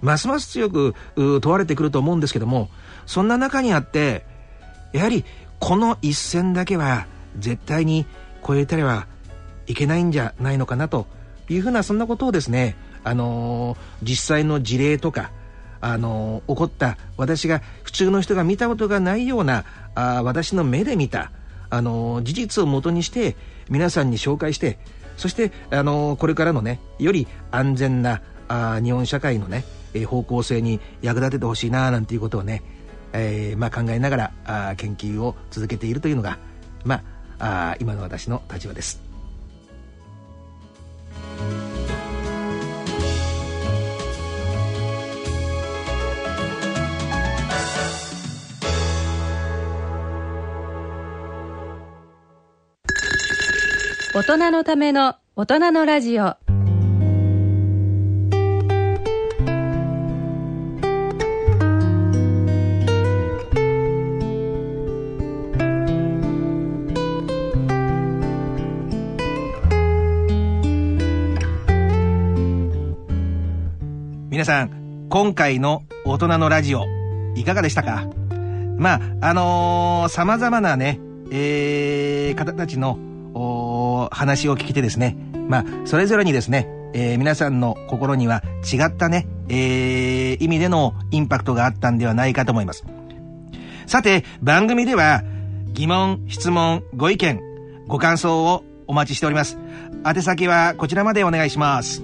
[0.02, 2.68] ますます強く問われてくると思うんですけども、
[3.10, 4.24] そんな中にあって、
[4.92, 5.24] やはり
[5.58, 7.08] この一線だけは
[7.40, 8.06] 絶対に
[8.46, 9.08] 超えたりは
[9.66, 11.08] いけないんじゃないのかなと
[11.48, 15.32] いうふうなそんなことをですね、あのー、実際の事例とか、
[15.80, 19.64] あのー、起こった私が普通の人が見たことがないような
[19.96, 21.32] あ私の目で見た、
[21.68, 23.34] あのー、事実をもとにして
[23.68, 24.78] 皆さんに紹介して
[25.16, 29.64] そして、あのこれからのねより安全なあ日本社会のね、
[29.94, 32.62] え方向性に役立ててほしいななんていうことをね、
[33.12, 36.38] えまあ、考えながらあ研究を続けているというのが、
[36.84, 37.02] ま
[37.38, 39.00] あ、あ今の私の立場です。
[54.12, 56.36] 大人のための大人のラジオ
[74.50, 76.84] さん今回の大人のラジオ
[77.36, 78.08] いかがでしたか？
[78.78, 80.98] まああのー、様々なね、
[81.30, 85.16] えー、方たちの話を聞けてですね、
[85.48, 92.84] まあ、それぞれにですね、えー、皆さんの心には違ったね、えー、意味でのインパクトがあったんではないかと思います。
[93.86, 95.22] さて、番組では
[95.74, 97.40] 疑問、質問、ご意見、
[97.86, 99.58] ご感想をお待ちしております。
[100.04, 102.02] 宛先はこちらまでお願いします。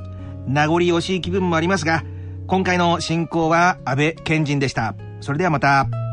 [0.49, 2.03] 名残惜しい気分もありますが、
[2.47, 4.95] 今回の進行は安倍賢人でした。
[5.21, 6.08] それではまた。